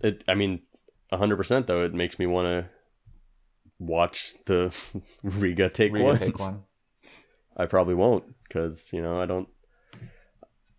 [0.00, 0.24] It.
[0.28, 0.62] I mean,
[1.12, 1.84] hundred percent though.
[1.84, 2.66] It makes me want to
[3.78, 4.74] watch the
[5.22, 6.18] Riga take Riga one.
[6.18, 6.62] take one.
[7.56, 9.48] I probably won't because you know I don't.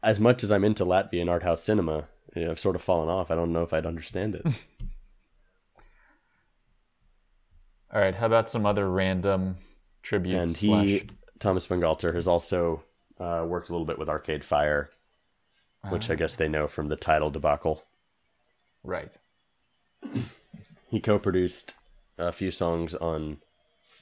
[0.04, 3.08] As much as I'm into Latvian art house cinema, you know, I've sort of fallen
[3.10, 3.30] off.
[3.30, 4.46] I don't know if I'd understand it.
[7.94, 8.16] All right.
[8.16, 9.58] How about some other random
[10.02, 10.40] tributes?
[10.40, 10.68] and he,
[11.00, 11.02] slash-
[11.40, 12.84] Thomas Bangalter, has also
[13.20, 14.90] uh, worked a little bit with Arcade Fire,
[15.90, 17.84] which I Ah, guess they know from the Tidal debacle.
[18.84, 19.18] Right.
[20.90, 21.76] He co-produced
[22.18, 23.38] a few songs on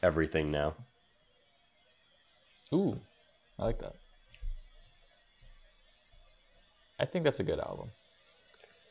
[0.01, 0.75] Everything Now.
[2.73, 2.99] Ooh,
[3.57, 3.95] I like that.
[6.99, 7.91] I think that's a good album.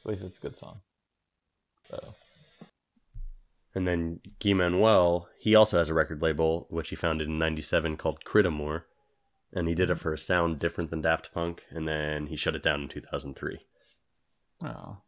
[0.04, 0.80] At least it's a good song.
[1.90, 2.14] So,
[3.74, 7.96] And then Guy Manuel, he also has a record label which he founded in '97
[7.96, 8.82] called Crydamoure,
[9.52, 10.02] and he did it mm-hmm.
[10.02, 13.60] for a sound different than Daft Punk, and then he shut it down in 2003.
[14.64, 14.98] oh,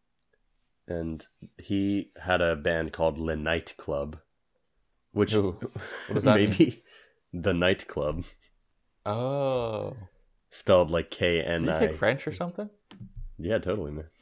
[0.88, 1.24] And
[1.58, 4.18] he had a band called Le Knight Club,
[5.12, 5.56] which Ooh,
[6.08, 6.50] that mean?
[6.50, 6.82] maybe
[7.32, 8.24] the Night Club,
[9.06, 9.96] oh,
[10.50, 11.86] spelled like K N I.
[11.86, 12.68] take French or something?
[13.38, 14.06] Yeah, totally, man.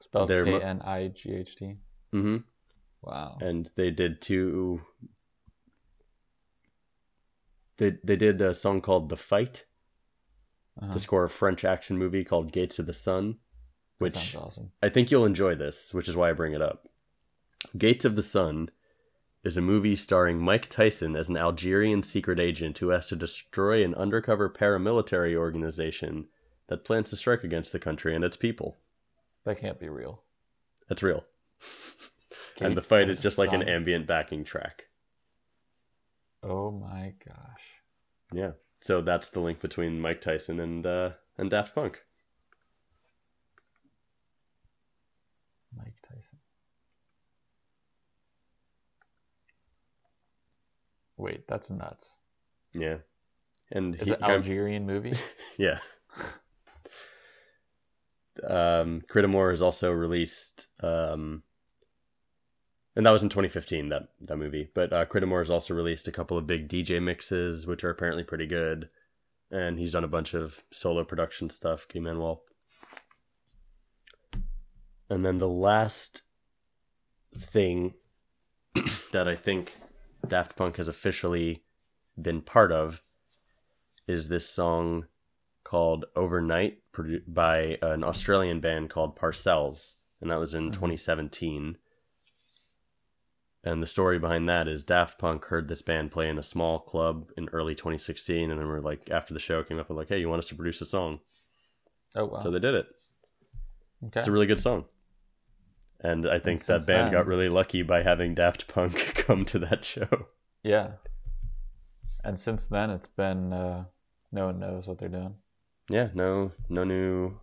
[0.00, 1.76] Spelled K N I G H T.
[2.12, 2.36] hmm
[3.02, 3.38] Wow.
[3.40, 4.82] and they did two
[7.78, 9.64] they they did a song called the fight
[10.80, 10.92] Uh-huh.
[10.92, 13.38] to score a french action movie called gates of the sun
[13.98, 14.70] which awesome.
[14.82, 16.88] i think you'll enjoy this which is why i bring it up
[17.76, 18.70] gates of the sun
[19.44, 23.84] is a movie starring mike tyson as an algerian secret agent who has to destroy
[23.84, 26.26] an undercover paramilitary organization
[26.68, 28.76] that plans to strike against the country and its people
[29.44, 30.22] That can't be real.
[30.88, 31.24] that's real
[32.60, 34.84] and the fight is just like an ambient backing track
[36.40, 37.64] Oh my gosh.
[38.32, 38.52] Yeah.
[38.80, 42.04] So that's the link between Mike Tyson and uh and Daft Punk.
[45.76, 46.38] Mike Tyson.
[51.18, 52.12] Wait, that's nuts.
[52.72, 52.98] Yeah.
[53.70, 55.12] And Is he, it Algerian movie?
[55.58, 55.78] yeah.
[58.48, 61.42] um Crydamoure has also released um
[62.94, 64.70] and that was in 2015 that that movie.
[64.72, 68.24] But uh Crydamoure has also released a couple of big DJ mixes which are apparently
[68.24, 68.88] pretty good.
[69.50, 72.42] And he's done a bunch of solo production stuff, Guy Manuel.
[75.10, 76.22] And then the last
[77.34, 77.94] thing
[79.12, 79.72] that I think
[80.26, 81.62] Daft Punk has officially
[82.20, 83.02] been part of
[84.06, 85.06] is this song
[85.64, 86.78] called Overnight
[87.26, 90.72] by an Australian band called Parcels, and that was in mm-hmm.
[90.72, 91.76] 2017.
[93.64, 96.78] And the story behind that is Daft Punk heard this band play in a small
[96.78, 100.08] club in early 2016, and then we're like, after the show, came up with like,
[100.08, 101.20] "Hey, you want us to produce a song?"
[102.14, 102.38] Oh wow.
[102.38, 102.86] So they did it.
[104.06, 104.20] okay.
[104.20, 104.86] It's a really good song.
[106.00, 109.84] And I think that band got really lucky by having Daft Punk come to that
[109.84, 110.28] show.
[110.62, 110.92] yeah.
[112.24, 113.84] And since then, it's been uh,
[114.32, 115.34] no one knows what they're doing.
[115.88, 117.38] Yeah, no, no new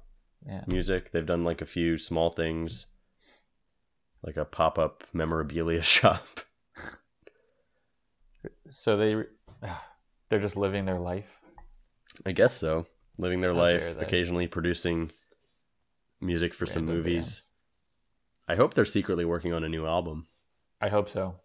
[0.46, 0.64] Yeah.
[0.68, 1.12] music.
[1.12, 2.86] They've done like a few small things,
[4.22, 6.26] like a pop-up memorabilia shop.
[8.70, 9.16] So they
[10.30, 11.40] they're just living their life.
[12.26, 12.86] I guess so.
[13.18, 15.12] Living their How life, occasionally producing
[16.22, 17.44] music for some Random movies.
[18.48, 20.28] I hope they're secretly working on a new album.
[20.82, 21.36] I hope so.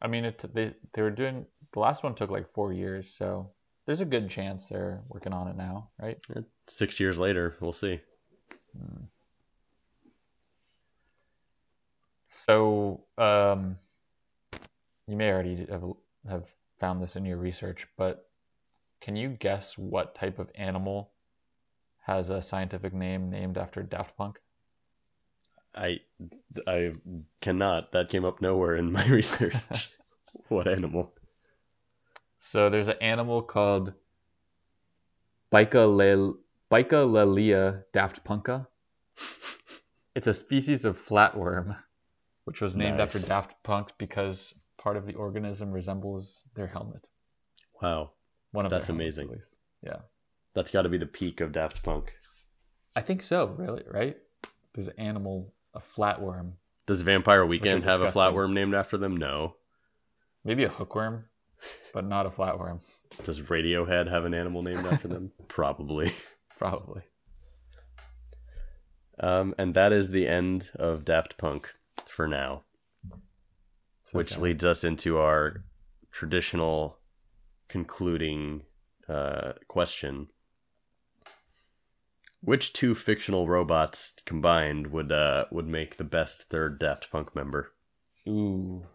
[0.00, 3.50] I mean, it they they were doing the last one took like four years, so
[3.86, 6.18] there's a good chance they're working on it now, right?
[6.66, 8.00] Six years later, we'll see.
[12.46, 13.78] So, um,
[15.06, 15.84] you may already have
[16.28, 16.44] have
[16.78, 18.28] found this in your research, but
[19.00, 21.10] can you guess what type of animal
[22.02, 24.38] has a scientific name named after Daft Punk?
[25.76, 26.00] I
[26.66, 26.92] I
[27.40, 27.92] cannot.
[27.92, 29.54] That came up nowhere in my research.
[30.48, 31.12] what animal?
[32.38, 33.92] So there's an animal called
[35.52, 36.36] Bicalel-
[36.70, 38.66] Baicalellia daftpunka.
[40.14, 41.76] It's a species of flatworm,
[42.44, 47.06] which was named after Daft Punk because part of the organism resembles their helmet.
[47.82, 48.12] Wow,
[48.52, 49.40] One of That's their helmets, amazing.
[49.82, 49.98] Yeah,
[50.54, 52.14] that's got to be the peak of Daft Punk.
[52.94, 53.46] I think so.
[53.58, 54.16] Really, right?
[54.74, 56.52] There's an animal, a flatworm,
[56.86, 59.16] Does Vampire Weekend have a flatworm named after them?
[59.16, 59.56] No.
[60.44, 61.24] maybe a hookworm,
[61.92, 62.80] but not a flatworm,
[63.22, 65.32] Does Radiohead have an animal named after them?
[65.48, 66.12] Probably.
[66.58, 67.02] probably.
[69.18, 71.74] Um, and that is the end of Daft Punk
[72.06, 72.62] for now,
[74.02, 74.42] So which sad.
[74.42, 75.64] leads us into our
[76.12, 76.98] traditional
[77.68, 78.62] concluding
[79.08, 80.28] uh, question.
[82.40, 87.72] Which two fictional robots combined would uh, would make the best third Daft Punk member?
[88.28, 88.86] Ooh.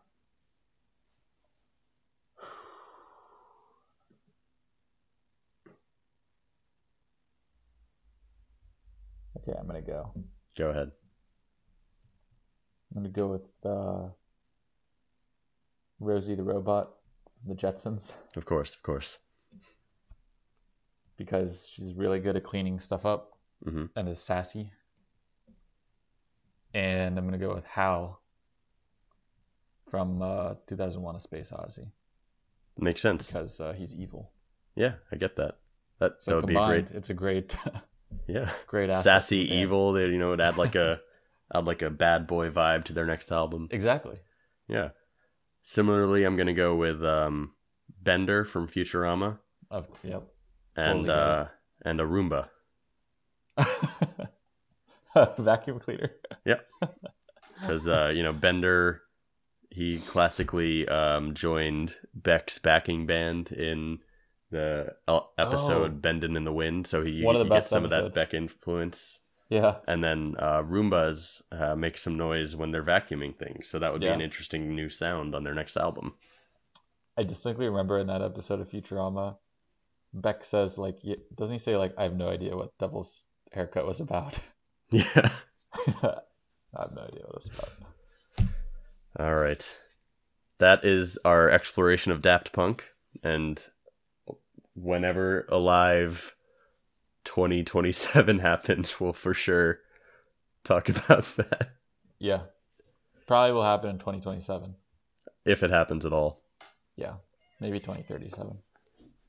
[9.38, 10.12] Okay, I'm gonna go.
[10.58, 10.92] Go ahead.
[12.92, 14.10] I'm gonna go with uh,
[16.00, 16.92] Rosie the robot
[17.39, 19.20] from the Jetsons Of course, of course.
[21.26, 24.72] Because she's really good at cleaning stuff up hmm and is sassy.
[26.74, 28.22] And I'm gonna go with Hal
[29.89, 31.88] from uh, 2001: A Space Odyssey
[32.78, 33.28] Makes sense.
[33.28, 34.32] because uh, he's evil.
[34.76, 35.57] Yeah, I get that.
[35.99, 37.55] That So that would be great, it's a great,
[38.28, 39.59] yeah, great sassy band.
[39.59, 39.93] evil.
[39.93, 41.01] They you know would add like a
[41.53, 43.67] add like a bad boy vibe to their next album.
[43.72, 44.17] Exactly.
[44.67, 44.89] Yeah.
[45.63, 47.53] Similarly, I'm gonna go with um,
[48.01, 50.24] Bender from Futurama Of yep.
[50.82, 51.45] And Totally uh,
[51.84, 52.49] and a Roomba.
[55.38, 56.11] Vacuum cleaner.
[56.45, 56.59] Yeah,
[57.59, 59.01] because uh, you know Bender,
[59.69, 63.99] he classically um, joined Beck's backing band in
[64.49, 64.95] the
[65.38, 65.95] episode Oh.
[65.95, 68.13] "Bendin' in the Wind," so he, One of the he gets best some of that.
[68.13, 69.19] Beck influence.
[69.49, 69.75] Yeah.
[69.86, 73.99] And then uh, Roombas uh, make some noise when they're vacuuming things, so that would
[73.99, 76.13] be an interesting new sound on their next album.
[77.17, 79.36] I distinctly remember in that episode of Futurama,
[80.14, 80.97] Beck says like,
[81.36, 84.38] doesn't he say like, I have no idea what Devil's haircut was about?
[84.93, 85.30] Yeah.
[86.74, 88.49] I have no idea what it's about.
[89.18, 89.78] All right.
[90.59, 92.84] That is our exploration of Daft Punk.
[93.24, 93.57] And
[94.76, 96.36] whenever Alive
[97.24, 99.80] 2027 happens, we'll for sure
[100.66, 101.72] talk about that
[102.20, 102.41] Yeah.
[103.28, 104.76] Probably will happen in 2027.
[105.45, 106.41] if it happens at all.
[106.97, 107.14] Yeah.
[107.62, 108.57] Maybe 2037.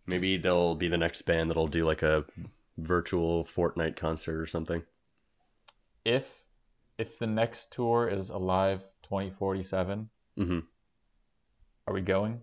[0.07, 2.25] Maybe they'll be the next band that'll do like a
[2.79, 4.83] virtual Fortnite concert or something.
[6.05, 6.27] If
[6.99, 10.59] if the next tour is Alive 2047, hmm
[11.87, 12.41] are we going?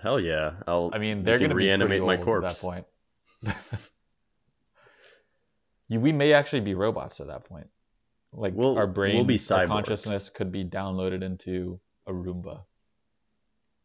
[0.00, 0.52] Hell yeah.
[0.68, 2.46] I'll I mean, they're going to reanimate my corpse.
[2.46, 2.86] at that point.
[5.88, 7.66] you, we may actually be robots at that point.
[8.32, 12.60] Like We'll- our we'll brain, be our consciousness could be downloaded into a Roomba,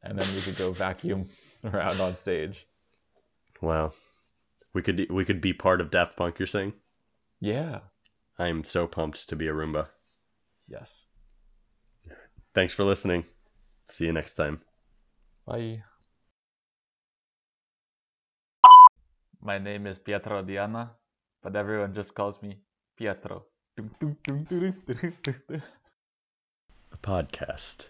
[0.03, 1.28] and then we could go vacuum
[1.64, 2.68] around on stage.
[3.64, 3.93] Wow.
[4.74, 6.74] We could we could be part of Daft Punk, you're saying?
[7.39, 7.80] Yeah.
[8.38, 9.88] I'm so pumped to be a Roomba.
[10.68, 11.05] Yes.
[12.53, 13.24] Thanks for listening.
[13.88, 14.59] See you next time.
[15.47, 15.84] Bye.
[19.41, 20.91] My name is Pietro Diana,
[21.41, 22.57] but everyone just calls me
[22.97, 23.45] Pietro.
[23.78, 23.84] A
[27.01, 27.88] podcast.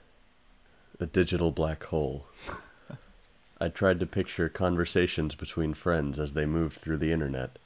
[0.99, 2.27] A digital black hole.
[3.63, 7.57] I tried to picture conversations between friends as they moved through the internet.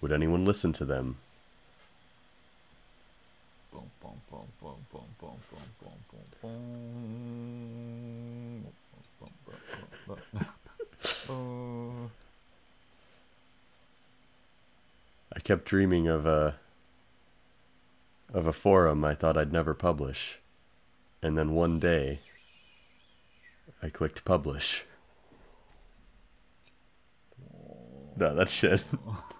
[0.00, 1.18] Would anyone listen to them?
[15.32, 16.56] I kept dreaming of a
[18.34, 20.40] of a forum I thought I'd never publish.
[21.22, 22.22] And then one day
[23.80, 24.84] I clicked publish.
[28.18, 28.82] No, that's shit.